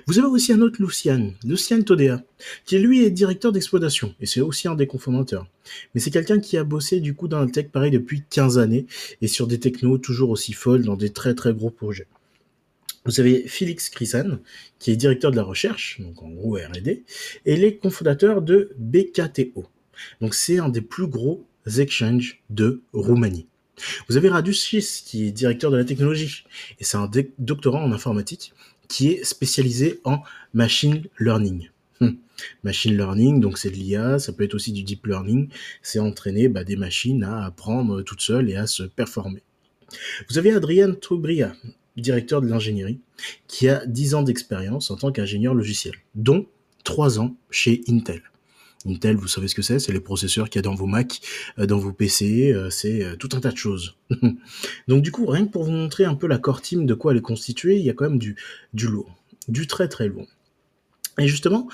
Vous 0.07 0.19
avez 0.19 0.29
aussi 0.29 0.53
un 0.53 0.61
autre 0.61 0.83
Lucian, 0.83 1.33
Lucian 1.45 1.83
Todea, 1.83 2.23
qui 2.65 2.79
lui 2.79 3.05
est 3.05 3.11
directeur 3.11 3.53
d'exploitation, 3.53 4.15
et 4.21 4.27
c'est 4.27 4.41
aussi 4.41 4.69
un 4.69 4.75
des 4.75 4.87
cofondateurs. 4.87 5.47
Mais 5.95 6.01
c'est 6.01 6.11
quelqu'un 6.11 6.41
qui 6.41 6.57
a 6.57 6.65
bossé 6.65 7.01
du 7.01 7.15
coup 7.15 7.29
dans 7.29 7.41
la 7.41 7.47
tech 7.47 7.69
pareil 7.69 7.91
depuis 7.91 8.23
15 8.29 8.59
années, 8.59 8.87
et 9.21 9.29
sur 9.29 9.47
des 9.47 9.59
technos 9.59 9.99
toujours 9.99 10.31
aussi 10.31 10.53
folles 10.53 10.85
dans 10.85 10.97
des 10.97 11.11
très 11.11 11.35
très 11.35 11.55
gros 11.55 11.71
projets. 11.71 12.07
Vous 13.05 13.19
avez 13.19 13.49
Félix 13.49 13.89
Crisan, 13.89 14.39
qui 14.79 14.93
est 14.93 14.97
directeur 14.97 15.31
de 15.31 15.37
la 15.37 15.43
recherche, 15.43 16.01
donc 16.01 16.23
en 16.23 16.31
gros 16.31 16.57
R&D, 16.57 17.03
et 17.47 17.57
les 17.57 17.77
cofondateurs 17.77 18.43
de 18.43 18.71
BKTO. 18.79 19.67
Donc 20.21 20.35
c'est 20.35 20.59
un 20.59 20.69
des 20.69 20.83
plus 20.83 21.07
gros 21.07 21.45
exchanges 21.77 22.43
de 22.51 22.83
Roumanie. 22.93 23.47
Vous 24.09 24.17
avez 24.17 24.29
Radu 24.29 24.53
Schiss, 24.53 25.01
qui 25.01 25.27
est 25.27 25.33
directeur 25.33 25.71
de 25.71 25.77
la 25.77 25.85
technologie, 25.85 26.45
et 26.79 26.85
c'est 26.85 26.97
un 26.97 27.11
doctorant 27.39 27.83
en 27.83 27.93
informatique, 27.93 28.53
qui 28.93 29.09
est 29.09 29.25
spécialisé 29.25 30.01
en 30.05 30.19
machine 30.53 31.05
learning. 31.19 31.71
Hmm. 32.01 32.11
Machine 32.63 32.95
learning, 32.95 33.41
donc 33.41 33.57
c'est 33.57 33.71
de 33.71 33.77
l'IA, 33.77 34.19
ça 34.19 34.35
peut 34.35 34.45
être 34.45 34.55
aussi 34.55 34.71
du 34.71 34.83
deep 34.83 35.07
learning, 35.07 35.49
c'est 35.81 35.99
entraîner 35.99 36.49
bah, 36.49 36.63
des 36.63 36.77
machines 36.77 37.25
à 37.25 37.47
apprendre 37.47 38.03
toutes 38.03 38.21
seules 38.21 38.51
et 38.51 38.57
à 38.57 38.67
se 38.67 38.83
performer. 38.83 39.43
Vous 40.29 40.37
avez 40.37 40.53
Adrien 40.53 40.93
Trubria, 40.93 41.55
directeur 41.97 42.43
de 42.43 42.49
l'ingénierie, 42.49 43.01
qui 43.49 43.67
a 43.71 43.87
10 43.87 44.15
ans 44.15 44.23
d'expérience 44.23 44.91
en 44.91 44.97
tant 44.97 45.11
qu'ingénieur 45.11 45.55
logiciel, 45.55 45.95
dont 46.15 46.47
3 46.85 47.19
ans 47.19 47.35
chez 47.51 47.83
Intel. 47.89 48.23
Intel, 48.87 49.17
vous 49.17 49.29
savez 49.29 49.49
ce 49.49 49.55
que 49.55 49.63
c'est, 49.63 49.79
c'est 49.79 49.93
les 49.93 50.01
processeurs 50.01 50.51
qu'il 50.51 50.59
y 50.59 50.61
a 50.61 50.63
dans 50.63 50.75
vos 50.75 50.87
Mac, 50.87 51.21
euh, 51.59 51.67
dans 51.67 51.79
vos 51.79 51.93
PC, 51.93 52.53
euh, 52.53 52.71
c'est 52.71 53.05
euh, 53.05 53.17
tout 53.17 53.29
un 53.33 53.41
tas 53.41 53.51
de 53.51 53.57
choses. 53.57 53.97
Donc 54.89 55.03
du 55.03 55.13
coup, 55.13 55.27
rien 55.27 55.47
que 55.47 55.53
pour 55.53 55.65
vous 55.65 55.71
montrer 55.71 56.05
un 56.05 56.15
peu 56.15 56.27
la 56.27 56.39
core 56.39 56.63
team 56.63 56.87
de 56.87 56.95
quoi 56.95 57.13
elle 57.13 57.19
est 57.19 57.23
constituée, 57.23 57.77
il 57.77 57.85
y 57.85 57.91
a 57.91 57.95
quand 57.95 58.09
même 58.09 58.19
du, 58.19 58.37
du 58.75 58.89
lourd, 58.89 59.15
du 59.49 59.67
très 59.67 59.89
très 59.89 60.09
lourd. 60.09 60.27
Et 61.19 61.29
justement, 61.29 61.69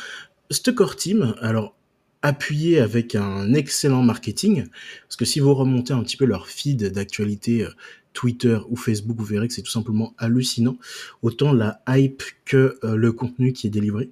cette 0.51 0.75
core 0.75 0.97
team, 0.97 1.35
alors 1.41 1.75
appuyé 2.21 2.81
avec 2.81 3.15
un 3.15 3.55
excellent 3.55 4.03
marketing, 4.03 4.67
parce 5.03 5.17
que 5.17 5.25
si 5.25 5.39
vous 5.41 5.55
remontez 5.55 5.93
un 5.93 6.03
petit 6.03 6.17
peu 6.17 6.25
leur 6.25 6.49
feed 6.49 6.93
d'actualité 6.93 7.67
Twitter 8.13 8.59
ou 8.69 8.77
Facebook, 8.77 9.17
vous 9.17 9.25
verrez 9.25 9.47
que 9.47 9.55
c'est 9.55 9.63
tout 9.63 9.71
simplement 9.71 10.15
hallucinant, 10.19 10.77
autant 11.23 11.53
la 11.53 11.81
hype 11.89 12.25
que 12.45 12.77
le 12.83 13.13
contenu 13.13 13.53
qui 13.53 13.69
est 13.69 13.71
délivré. 13.71 14.11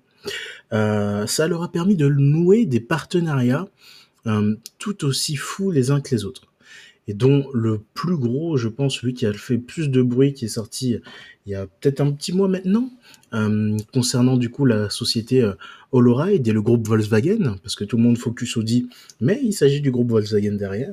Euh, 0.72 1.26
ça 1.26 1.48
leur 1.48 1.62
a 1.62 1.70
permis 1.70 1.96
de 1.96 2.08
nouer 2.08 2.66
des 2.66 2.80
partenariats 2.80 3.68
euh, 4.26 4.56
tout 4.78 5.04
aussi 5.04 5.36
fous 5.36 5.70
les 5.70 5.90
uns 5.90 6.00
que 6.00 6.14
les 6.14 6.24
autres. 6.24 6.42
Et 7.08 7.14
dont 7.14 7.48
le 7.54 7.80
plus 7.94 8.16
gros, 8.16 8.56
je 8.56 8.66
pense, 8.66 8.96
celui 8.96 9.14
qui 9.14 9.26
a 9.26 9.32
fait 9.32 9.58
plus 9.58 9.88
de 9.88 10.02
bruit, 10.02 10.32
qui 10.32 10.46
est 10.46 10.48
sorti 10.48 10.96
il 11.46 11.52
y 11.52 11.54
a 11.54 11.66
peut-être 11.66 12.00
un 12.00 12.10
petit 12.10 12.32
mois 12.32 12.48
maintenant, 12.48 12.90
euh, 13.32 13.76
concernant 13.94 14.36
du 14.36 14.50
coup 14.50 14.64
la 14.64 14.90
société 14.90 15.42
euh, 15.42 15.52
et 15.92 16.52
le 16.52 16.60
groupe 16.60 16.88
Volkswagen, 16.88 17.56
parce 17.62 17.76
que 17.76 17.84
tout 17.84 17.96
le 17.96 18.02
monde 18.02 18.18
focus 18.18 18.56
Audi, 18.56 18.88
mais 19.20 19.40
il 19.42 19.52
s'agit 19.52 19.80
du 19.80 19.92
groupe 19.92 20.10
Volkswagen 20.10 20.54
derrière, 20.54 20.92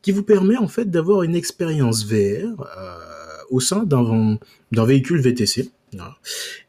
qui 0.00 0.10
vous 0.10 0.22
permet 0.22 0.56
en 0.56 0.68
fait 0.68 0.90
d'avoir 0.90 1.22
une 1.22 1.36
expérience 1.36 2.06
VR 2.06 2.66
au 3.50 3.60
sein 3.60 3.84
d'un 3.84 4.38
véhicule 4.84 5.20
VTC. 5.20 5.70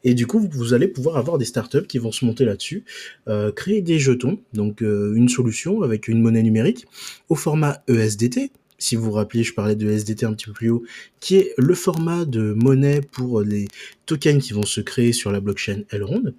Et 0.02 0.14
du 0.14 0.26
coup, 0.26 0.48
vous 0.52 0.74
allez 0.74 0.88
pouvoir 0.88 1.16
avoir 1.16 1.38
des 1.38 1.44
startups 1.44 1.86
qui 1.86 1.98
vont 1.98 2.12
se 2.12 2.24
monter 2.24 2.44
là-dessus, 2.44 2.84
euh, 3.28 3.52
créer 3.52 3.82
des 3.82 3.98
jetons, 3.98 4.38
donc 4.52 4.82
euh, 4.82 5.14
une 5.14 5.28
solution 5.28 5.82
avec 5.82 6.08
une 6.08 6.20
monnaie 6.20 6.42
numérique 6.42 6.86
au 7.28 7.34
format 7.34 7.82
ESDT. 7.88 8.50
Si 8.76 8.96
vous 8.96 9.04
vous 9.04 9.12
rappelez, 9.12 9.44
je 9.44 9.54
parlais 9.54 9.76
de 9.76 9.88
ESDT 9.88 10.24
un 10.24 10.34
petit 10.34 10.46
peu 10.46 10.52
plus 10.52 10.68
haut, 10.68 10.82
qui 11.20 11.36
est 11.36 11.54
le 11.56 11.74
format 11.74 12.24
de 12.24 12.52
monnaie 12.52 13.00
pour 13.00 13.40
les 13.40 13.68
tokens 14.04 14.42
qui 14.42 14.52
vont 14.52 14.66
se 14.66 14.80
créer 14.80 15.12
sur 15.12 15.30
la 15.30 15.40
blockchain 15.40 15.84
Elrond 15.90 16.34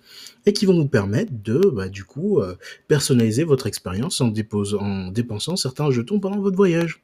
et 0.46 0.54
qui 0.54 0.66
vont 0.66 0.78
vous 0.78 0.88
permettre 0.88 1.32
de, 1.44 1.58
bah, 1.74 1.88
du 1.88 2.04
coup, 2.04 2.40
euh, 2.42 2.56
personnaliser 2.88 3.46
votre 3.46 3.68
expérience 3.68 4.22
en, 4.22 4.32
en 4.80 5.08
dépensant 5.12 5.56
certains 5.56 5.90
jetons 5.92 6.20
pendant 6.20 6.40
votre 6.40 6.58
voyage. 6.58 7.02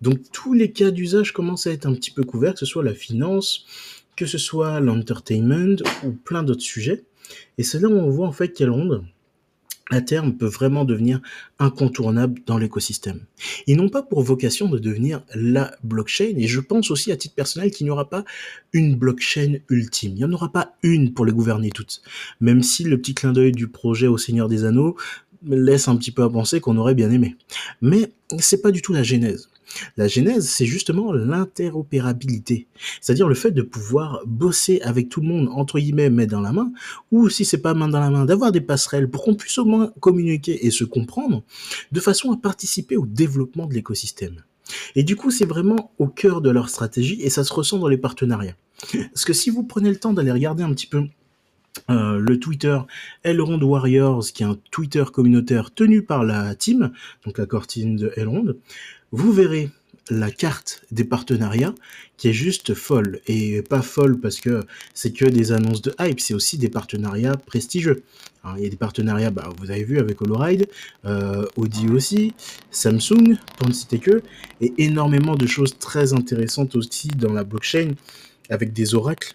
Donc 0.00 0.18
tous 0.30 0.52
les 0.52 0.72
cas 0.72 0.90
d'usage 0.90 1.32
commencent 1.32 1.66
à 1.66 1.72
être 1.72 1.86
un 1.86 1.94
petit 1.94 2.10
peu 2.10 2.22
couverts, 2.22 2.54
que 2.54 2.60
ce 2.60 2.66
soit 2.66 2.84
la 2.84 2.94
finance, 2.94 3.64
que 4.16 4.26
ce 4.26 4.38
soit 4.38 4.80
l'entertainment 4.80 5.76
ou 6.04 6.12
plein 6.12 6.42
d'autres 6.42 6.62
sujets. 6.62 7.04
Et 7.58 7.62
c'est 7.62 7.80
là 7.80 7.88
où 7.88 7.92
on 7.92 8.10
voit 8.10 8.26
en 8.26 8.32
fait 8.32 8.48
quelle 8.48 8.70
onde, 8.70 9.04
à 9.90 10.00
terme, 10.00 10.36
peut 10.36 10.46
vraiment 10.46 10.84
devenir 10.84 11.20
incontournable 11.58 12.40
dans 12.46 12.58
l'écosystème. 12.58 13.20
Ils 13.66 13.76
n'ont 13.76 13.88
pas 13.88 14.02
pour 14.02 14.22
vocation 14.22 14.68
de 14.68 14.78
devenir 14.78 15.22
la 15.34 15.76
blockchain, 15.84 16.34
et 16.36 16.48
je 16.48 16.60
pense 16.60 16.90
aussi 16.90 17.12
à 17.12 17.16
titre 17.16 17.34
personnel 17.34 17.70
qu'il 17.70 17.84
n'y 17.84 17.90
aura 17.90 18.08
pas 18.08 18.24
une 18.72 18.96
blockchain 18.96 19.58
ultime. 19.68 20.12
Il 20.12 20.16
n'y 20.16 20.24
en 20.24 20.32
aura 20.32 20.50
pas 20.50 20.74
une 20.82 21.14
pour 21.14 21.24
les 21.24 21.32
gouverner 21.32 21.70
toutes. 21.70 22.02
Même 22.40 22.62
si 22.62 22.82
le 22.82 22.98
petit 22.98 23.14
clin 23.14 23.32
d'œil 23.32 23.52
du 23.52 23.68
projet 23.68 24.08
au 24.08 24.18
Seigneur 24.18 24.48
des 24.48 24.64
Anneaux 24.64 24.96
laisse 25.46 25.86
un 25.86 25.96
petit 25.96 26.10
peu 26.10 26.22
à 26.22 26.30
penser 26.30 26.60
qu'on 26.60 26.76
aurait 26.76 26.94
bien 26.96 27.10
aimé. 27.10 27.36
Mais 27.80 28.10
c'est 28.38 28.62
pas 28.62 28.72
du 28.72 28.82
tout 28.82 28.92
la 28.92 29.04
genèse. 29.04 29.50
La 29.96 30.08
genèse, 30.08 30.48
c'est 30.48 30.66
justement 30.66 31.12
l'interopérabilité. 31.12 32.66
C'est-à-dire 33.00 33.28
le 33.28 33.34
fait 33.34 33.50
de 33.50 33.62
pouvoir 33.62 34.20
bosser 34.26 34.80
avec 34.82 35.08
tout 35.08 35.20
le 35.20 35.28
monde, 35.28 35.48
entre 35.52 35.78
guillemets, 35.78 36.10
main 36.10 36.26
dans 36.26 36.40
la 36.40 36.52
main, 36.52 36.72
ou 37.10 37.28
si 37.28 37.44
c'est 37.44 37.58
pas 37.58 37.74
main 37.74 37.88
dans 37.88 38.00
la 38.00 38.10
main, 38.10 38.24
d'avoir 38.24 38.52
des 38.52 38.60
passerelles 38.60 39.10
pour 39.10 39.24
qu'on 39.24 39.34
puisse 39.34 39.58
au 39.58 39.64
moins 39.64 39.92
communiquer 40.00 40.66
et 40.66 40.70
se 40.70 40.84
comprendre, 40.84 41.42
de 41.92 42.00
façon 42.00 42.32
à 42.32 42.36
participer 42.36 42.96
au 42.96 43.06
développement 43.06 43.66
de 43.66 43.74
l'écosystème. 43.74 44.42
Et 44.94 45.02
du 45.02 45.16
coup, 45.16 45.30
c'est 45.30 45.44
vraiment 45.44 45.92
au 45.98 46.06
cœur 46.06 46.40
de 46.40 46.50
leur 46.50 46.68
stratégie 46.68 47.20
et 47.22 47.30
ça 47.30 47.44
se 47.44 47.52
ressent 47.52 47.78
dans 47.78 47.88
les 47.88 47.98
partenariats. 47.98 48.56
Parce 49.12 49.24
que 49.24 49.32
si 49.32 49.50
vous 49.50 49.62
prenez 49.62 49.90
le 49.90 49.96
temps 49.96 50.12
d'aller 50.12 50.32
regarder 50.32 50.62
un 50.62 50.72
petit 50.72 50.86
peu 50.86 51.04
euh, 51.90 52.18
le 52.18 52.40
Twitter 52.40 52.78
Elrond 53.22 53.60
Warriors, 53.60 54.24
qui 54.32 54.42
est 54.42 54.46
un 54.46 54.58
Twitter 54.70 55.04
communautaire 55.12 55.72
tenu 55.72 56.02
par 56.02 56.24
la 56.24 56.54
team, 56.54 56.90
donc 57.24 57.38
la 57.38 57.46
cortine 57.46 57.96
de 57.96 58.12
Elrond, 58.16 58.54
vous 59.12 59.32
verrez 59.32 59.70
la 60.08 60.30
carte 60.30 60.82
des 60.92 61.04
partenariats 61.04 61.74
qui 62.16 62.28
est 62.28 62.32
juste 62.32 62.74
folle. 62.74 63.20
Et 63.26 63.62
pas 63.62 63.82
folle 63.82 64.20
parce 64.20 64.40
que 64.40 64.64
c'est 64.94 65.12
que 65.12 65.24
des 65.24 65.52
annonces 65.52 65.82
de 65.82 65.94
hype, 66.00 66.20
c'est 66.20 66.34
aussi 66.34 66.58
des 66.58 66.68
partenariats 66.68 67.36
prestigieux. 67.36 68.02
il 68.56 68.62
y 68.62 68.66
a 68.66 68.68
des 68.68 68.76
partenariats, 68.76 69.30
bah, 69.30 69.48
vous 69.58 69.70
avez 69.70 69.82
vu 69.82 69.98
avec 69.98 70.22
HoloRide, 70.22 70.68
euh, 71.04 71.44
Audi 71.56 71.88
aussi, 71.88 72.34
Samsung, 72.70 73.36
pour 73.58 73.68
ne 73.68 73.72
citer 73.72 73.98
que, 73.98 74.22
et 74.60 74.72
énormément 74.78 75.34
de 75.34 75.46
choses 75.46 75.76
très 75.78 76.12
intéressantes 76.12 76.76
aussi 76.76 77.08
dans 77.08 77.32
la 77.32 77.42
blockchain 77.42 77.94
avec 78.48 78.72
des 78.72 78.94
oracles 78.94 79.34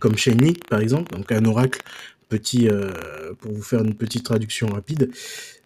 comme 0.00 0.16
Shiny 0.16 0.54
par 0.68 0.80
exemple, 0.80 1.16
donc 1.16 1.32
un 1.32 1.44
oracle 1.44 1.80
petit, 2.28 2.68
euh, 2.68 3.32
pour 3.40 3.52
vous 3.52 3.62
faire 3.62 3.82
une 3.82 3.94
petite 3.94 4.22
traduction 4.24 4.68
rapide, 4.68 5.10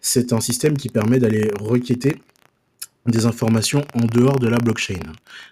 c'est 0.01 0.33
un 0.33 0.39
système 0.39 0.77
qui 0.77 0.89
permet 0.89 1.19
d'aller 1.19 1.51
requêter 1.59 2.15
des 3.05 3.25
informations 3.25 3.83
en 3.93 4.05
dehors 4.05 4.39
de 4.39 4.47
la 4.47 4.57
blockchain. 4.57 4.99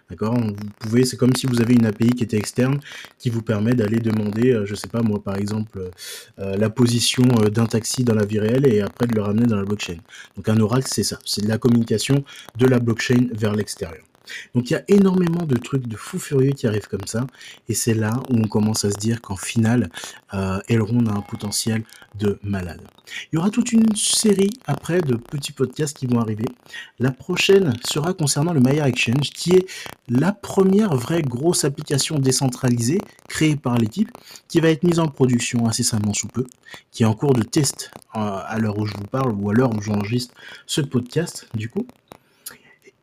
D'accord? 0.09 0.35
Vous 0.35 0.53
pouvez, 0.79 1.05
c'est 1.05 1.17
comme 1.17 1.35
si 1.35 1.47
vous 1.47 1.61
avez 1.61 1.73
une 1.73 1.85
API 1.85 2.11
qui 2.11 2.23
était 2.23 2.37
externe 2.37 2.79
qui 3.19 3.29
vous 3.29 3.41
permet 3.41 3.73
d'aller 3.73 3.99
demander, 3.99 4.51
euh, 4.51 4.65
je 4.65 4.75
sais 4.75 4.87
pas 4.87 5.01
moi 5.01 5.21
par 5.21 5.35
exemple, 5.35 5.91
euh, 6.39 6.57
la 6.57 6.69
position 6.69 7.23
d'un 7.23 7.65
taxi 7.65 8.03
dans 8.03 8.15
la 8.15 8.25
vie 8.25 8.39
réelle 8.39 8.65
et 8.65 8.81
après 8.81 9.07
de 9.07 9.15
le 9.15 9.21
ramener 9.21 9.47
dans 9.47 9.57
la 9.57 9.65
blockchain. 9.65 9.97
Donc 10.37 10.47
un 10.49 10.59
oracle, 10.59 10.87
c'est 10.89 11.03
ça, 11.03 11.19
c'est 11.25 11.45
la 11.45 11.57
communication 11.57 12.23
de 12.57 12.67
la 12.67 12.79
blockchain 12.79 13.27
vers 13.33 13.53
l'extérieur. 13.53 14.03
Donc 14.55 14.69
il 14.69 14.73
y 14.73 14.75
a 14.75 14.83
énormément 14.87 15.45
de 15.45 15.55
trucs 15.55 15.87
de 15.87 15.95
fous 15.95 16.19
furieux 16.19 16.51
qui 16.51 16.67
arrivent 16.67 16.87
comme 16.87 17.05
ça, 17.05 17.27
et 17.69 17.73
c'est 17.73 17.93
là 17.93 18.11
où 18.29 18.37
on 18.37 18.47
commence 18.47 18.85
à 18.85 18.91
se 18.91 18.97
dire 18.97 19.21
qu'en 19.21 19.35
finale, 19.35 19.89
euh, 20.33 20.59
Elrond 20.67 21.05
a 21.07 21.13
un 21.13 21.21
potentiel 21.21 21.83
de 22.19 22.39
malade. 22.43 22.81
Il 23.31 23.35
y 23.35 23.37
aura 23.39 23.49
toute 23.49 23.71
une 23.71 23.95
série 23.95 24.51
après 24.65 25.01
de 25.01 25.15
petits 25.15 25.51
podcasts 25.51 25.97
qui 25.97 26.07
vont 26.07 26.19
arriver. 26.19 26.45
La 26.99 27.11
prochaine 27.11 27.73
sera 27.85 28.13
concernant 28.13 28.53
le 28.53 28.59
Maya 28.59 28.87
Exchange, 28.87 29.31
qui 29.31 29.55
est 29.55 29.65
la 30.09 30.31
première 30.31 30.95
vraie 30.95 31.21
grosse 31.21 31.63
application 31.65 32.19
décentralisée 32.19 32.99
créée 33.27 33.55
par 33.55 33.77
l'équipe, 33.77 34.11
qui 34.47 34.59
va 34.59 34.69
être 34.69 34.83
mise 34.83 34.99
en 34.99 35.07
production 35.07 35.67
incessamment 35.67 36.13
sous 36.13 36.27
peu, 36.27 36.45
qui 36.91 37.03
est 37.03 37.05
en 37.05 37.13
cours 37.13 37.33
de 37.33 37.43
test 37.43 37.91
euh, 38.15 38.19
à 38.45 38.57
l'heure 38.59 38.77
où 38.77 38.85
je 38.85 38.93
vous 38.95 39.07
parle 39.07 39.31
ou 39.33 39.49
à 39.49 39.53
l'heure 39.53 39.73
où 39.73 39.81
j'enregistre 39.81 40.33
ce 40.65 40.81
podcast 40.81 41.47
du 41.53 41.69
coup. 41.69 41.87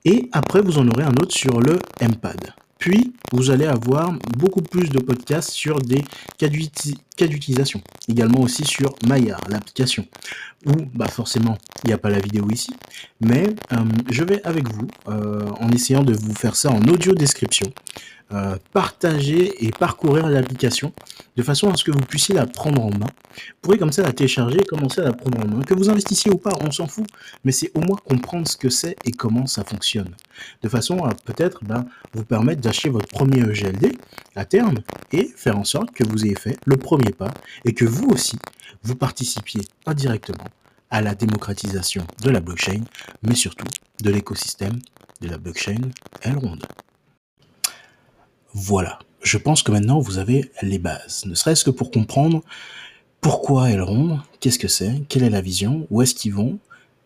Et 0.09 0.31
après, 0.33 0.62
vous 0.62 0.79
en 0.79 0.88
aurez 0.88 1.05
un 1.05 1.12
autre 1.21 1.35
sur 1.35 1.61
le 1.61 1.79
MPad. 2.01 2.55
Puis, 2.79 3.12
vous 3.31 3.51
allez 3.51 3.66
avoir 3.66 4.11
beaucoup 4.38 4.62
plus 4.62 4.88
de 4.88 4.99
podcasts 4.99 5.51
sur 5.51 5.81
des 5.81 6.03
cas 6.38 6.49
d'utilisation. 6.49 7.83
Également 8.09 8.40
aussi 8.40 8.64
sur 8.64 8.94
Maya, 9.07 9.37
l'application. 9.51 10.07
Où, 10.64 10.73
bah 10.94 11.09
forcément, 11.09 11.59
il 11.85 11.88
n'y 11.88 11.92
a 11.92 11.99
pas 11.99 12.09
la 12.09 12.21
vidéo 12.21 12.49
ici. 12.51 12.71
Mais 13.21 13.55
euh, 13.73 13.77
je 14.11 14.25
vais 14.25 14.40
avec 14.47 14.66
vous, 14.73 14.88
euh, 15.09 15.47
en 15.61 15.68
essayant 15.73 16.03
de 16.03 16.14
vous 16.14 16.35
faire 16.35 16.57
ça 16.57 16.71
en 16.71 16.81
audio 16.88 17.12
description, 17.12 17.71
euh, 18.30 18.56
partager 18.74 19.64
et 19.64 19.70
parcourir 19.70 20.28
l'application 20.28 20.92
de 21.36 21.42
façon 21.42 21.70
à 21.70 21.76
ce 21.76 21.84
que 21.84 21.90
vous 21.90 22.00
puissiez 22.00 22.34
la 22.34 22.46
prendre 22.46 22.84
en 22.84 22.90
main. 22.90 23.06
Vous 23.06 23.54
pourrez 23.62 23.78
comme 23.78 23.92
ça 23.92 24.02
la 24.02 24.12
télécharger 24.12 24.60
et 24.60 24.64
commencer 24.64 25.00
à 25.00 25.04
la 25.04 25.12
prendre 25.14 25.40
en 25.40 25.48
main. 25.48 25.62
Que 25.62 25.72
vous 25.72 25.88
investissiez 25.88 26.30
ou 26.30 26.36
pas, 26.36 26.52
on 26.60 26.70
s'en 26.70 26.86
fout, 26.86 27.06
mais 27.44 27.52
c'est 27.52 27.70
au 27.74 27.80
moins 27.80 27.96
comprendre 27.96 28.46
ce 28.46 28.58
que 28.58 28.68
c'est 28.68 28.96
et 29.06 29.12
comment 29.12 29.46
ça 29.46 29.64
fonctionne. 29.64 30.14
De 30.62 30.68
façon 30.68 31.04
à 31.04 31.14
peut-être 31.14 31.64
ben, 31.64 31.86
vous 32.12 32.24
permettre 32.24 32.60
d'acheter 32.60 32.90
votre 32.90 33.08
premier 33.08 33.40
EGLD 33.40 33.96
à 34.36 34.44
terme 34.44 34.80
et 35.10 35.32
faire 35.34 35.58
en 35.58 35.64
sorte 35.64 35.92
que 35.92 36.04
vous 36.04 36.26
ayez 36.26 36.36
fait 36.36 36.58
le 36.66 36.76
premier 36.76 37.12
pas 37.12 37.32
et 37.64 37.72
que 37.72 37.86
vous 37.86 38.08
aussi, 38.08 38.38
vous 38.82 38.94
participiez 38.94 39.62
indirectement 39.86 40.44
à 40.90 41.00
la 41.00 41.14
démocratisation 41.14 42.06
de 42.22 42.30
la 42.30 42.40
blockchain, 42.40 42.82
mais 43.22 43.34
surtout 43.34 43.66
de 44.02 44.10
l'écosystème 44.10 44.80
de 45.20 45.28
la 45.28 45.38
blockchain 45.38 45.80
Elrond. 46.22 46.58
Voilà, 48.61 48.99
je 49.23 49.38
pense 49.38 49.62
que 49.62 49.71
maintenant 49.71 50.01
vous 50.01 50.18
avez 50.18 50.51
les 50.62 50.81
bases, 50.81 51.25
ne 51.27 51.37
serait-ce 51.37 51.62
que 51.62 51.71
pour 51.71 51.92
comprendre 51.92 52.42
pourquoi 53.21 53.71
Elrond, 53.71 54.18
qu'est-ce 54.40 54.59
que 54.59 54.66
c'est, 54.66 55.01
quelle 55.09 55.23
est 55.23 55.31
la 55.31 55.40
vision, 55.40 55.87
où 55.90 56.03
est-ce 56.03 56.12
qu'ils 56.12 56.35
vont, 56.35 56.59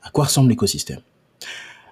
à 0.02 0.08
quoi 0.08 0.24
ressemble 0.24 0.48
l'écosystème. 0.48 1.02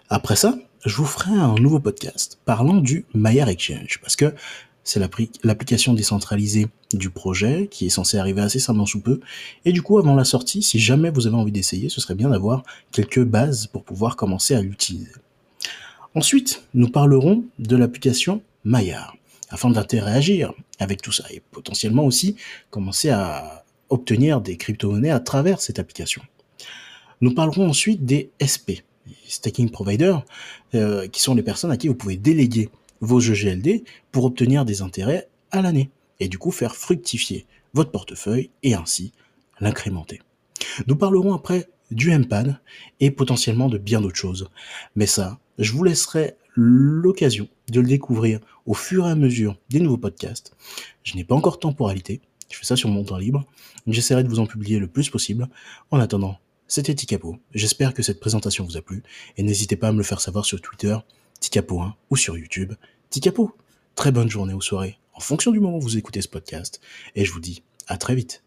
Après 0.09 0.35
ça, 0.35 0.57
je 0.87 0.97
vous 0.97 1.05
ferai 1.05 1.33
un 1.33 1.57
nouveau 1.57 1.79
podcast 1.79 2.39
parlant 2.47 2.79
du 2.79 3.05
Maya 3.13 3.47
Exchange, 3.51 4.01
parce 4.01 4.17
que 4.17 4.35
c'est 4.83 4.99
l'application 5.45 5.93
décentralisée 5.93 6.69
du 6.95 7.11
projet 7.11 7.69
qui 7.71 7.85
est 7.85 7.91
censée 7.91 8.17
arriver 8.17 8.41
assez 8.41 8.61
simplement 8.61 8.87
sous 8.87 9.03
peu. 9.03 9.21
Et 9.67 9.73
du 9.73 9.83
coup, 9.83 9.99
avant 9.99 10.15
la 10.15 10.25
sortie, 10.25 10.63
si 10.63 10.79
jamais 10.79 11.11
vous 11.11 11.27
avez 11.27 11.37
envie 11.37 11.53
d'essayer, 11.53 11.91
ce 11.91 12.01
serait 12.01 12.15
bien 12.15 12.31
d'avoir 12.31 12.63
quelques 12.93 13.25
bases 13.25 13.67
pour 13.67 13.85
pouvoir 13.85 14.17
commencer 14.17 14.55
à 14.55 14.63
l'utiliser. 14.63 15.13
Ensuite, 16.15 16.63
nous 16.73 16.89
parlerons 16.89 17.45
de 17.59 17.77
l'application 17.77 18.41
Maya 18.65 19.13
afin 19.51 19.71
d'interagir 19.71 20.55
avec 20.79 21.03
tout 21.03 21.13
ça 21.13 21.25
et 21.31 21.43
potentiellement 21.51 22.05
aussi 22.05 22.37
commencer 22.71 23.11
à 23.11 23.65
obtenir 23.91 24.41
des 24.41 24.57
crypto-monnaies 24.57 25.11
à 25.11 25.21
travers 25.21 25.61
cette 25.61 25.79
application. 25.79 26.23
Nous 27.21 27.35
parlerons 27.35 27.69
ensuite 27.69 28.05
des 28.07 28.31
SP, 28.41 28.87
staking 29.29 29.71
providers, 29.71 30.25
euh, 30.75 31.07
qui 31.09 31.21
sont 31.21 31.35
les 31.35 31.43
personnes 31.43 31.73
à 31.73 31.77
qui 31.77 31.89
vous 31.89 31.95
pouvez 31.95 32.17
déléguer 32.17 32.71
vos 33.01 33.21
jeux 33.21 33.35
GLD 33.35 33.85
pour 34.13 34.25
obtenir 34.25 34.65
des 34.65 34.83
intérêts 34.83 35.29
à 35.51 35.61
l'année 35.61 35.91
et 36.21 36.29
du 36.29 36.39
coup 36.39 36.51
faire 36.51 36.77
fructifier 36.77 37.47
votre 37.75 37.91
portefeuille 37.91 38.51
et 38.63 38.75
ainsi 38.75 39.13
l'incrémenter. 39.61 40.21
Nous 40.87 40.97
parlerons 40.97 41.35
après 41.35 41.69
du 41.91 42.17
MPAD 42.17 42.61
et 43.01 43.11
potentiellement 43.11 43.69
de 43.69 43.79
bien 43.79 44.01
d'autres 44.01 44.17
choses. 44.17 44.49
Mais 44.95 45.07
ça, 45.07 45.39
je 45.59 45.73
vous 45.73 45.85
laisserai 45.85 46.37
l'occasion 46.55 47.49
de 47.71 47.81
le 47.81 47.87
découvrir 47.87 48.41
au 48.67 48.75
fur 48.75 49.07
et 49.07 49.11
à 49.11 49.15
mesure 49.15 49.57
des 49.69 49.81
nouveaux 49.81 49.97
podcasts. 49.97 50.53
Je 51.03 51.17
n'ai 51.17 51.25
pas 51.25 51.35
encore 51.35 51.57
de 51.57 51.61
temporalité, 51.61 52.21
je 52.51 52.57
fais 52.57 52.65
ça 52.65 52.77
sur 52.77 52.89
mon 52.89 53.05
temps 53.05 53.19
libre. 53.19 53.47
J'essaierai 53.87 54.25
de 54.25 54.29
vous 54.29 54.41
en 54.41 54.47
publier 54.47 54.79
le 54.79 54.87
plus 54.87 55.09
possible. 55.11 55.49
En 55.91 56.01
attendant, 56.01 56.39
c'était 56.69 56.95
Ticapo. 56.95 57.39
J'espère 57.55 57.95
que 57.95 58.03
cette 58.03 58.21
présentation 58.21 58.65
vous 58.65 58.77
a 58.77 58.83
plu 58.83 59.03
et 59.37 59.43
n'hésitez 59.43 59.77
pas 59.77 59.89
à 59.89 59.93
me 59.93 59.99
le 59.99 60.05
faire 60.05 60.21
savoir 60.21 60.45
sur 60.45 60.61
Twitter, 60.61 60.97
Ticapo1 61.41 61.93
ou 62.11 62.17
sur 62.17 62.37
YouTube, 62.37 62.75
Ticapo. 63.09 63.57
Très 63.95 64.13
bonne 64.13 64.31
journée 64.31 64.55
ou 64.55 64.61
soirée 64.61 64.99
en 65.15 65.21
fonction 65.21 65.51
du 65.51 65.61
moment 65.61 65.77
où 65.77 65.81
vous 65.81 65.99
écoutez 65.99 66.23
ce 66.23 66.29
podcast 66.29 66.81
et 67.15 67.25
je 67.25 67.33
vous 67.33 67.41
dis 67.41 67.63
à 67.89 67.99
très 67.99 68.15
vite. 68.15 68.43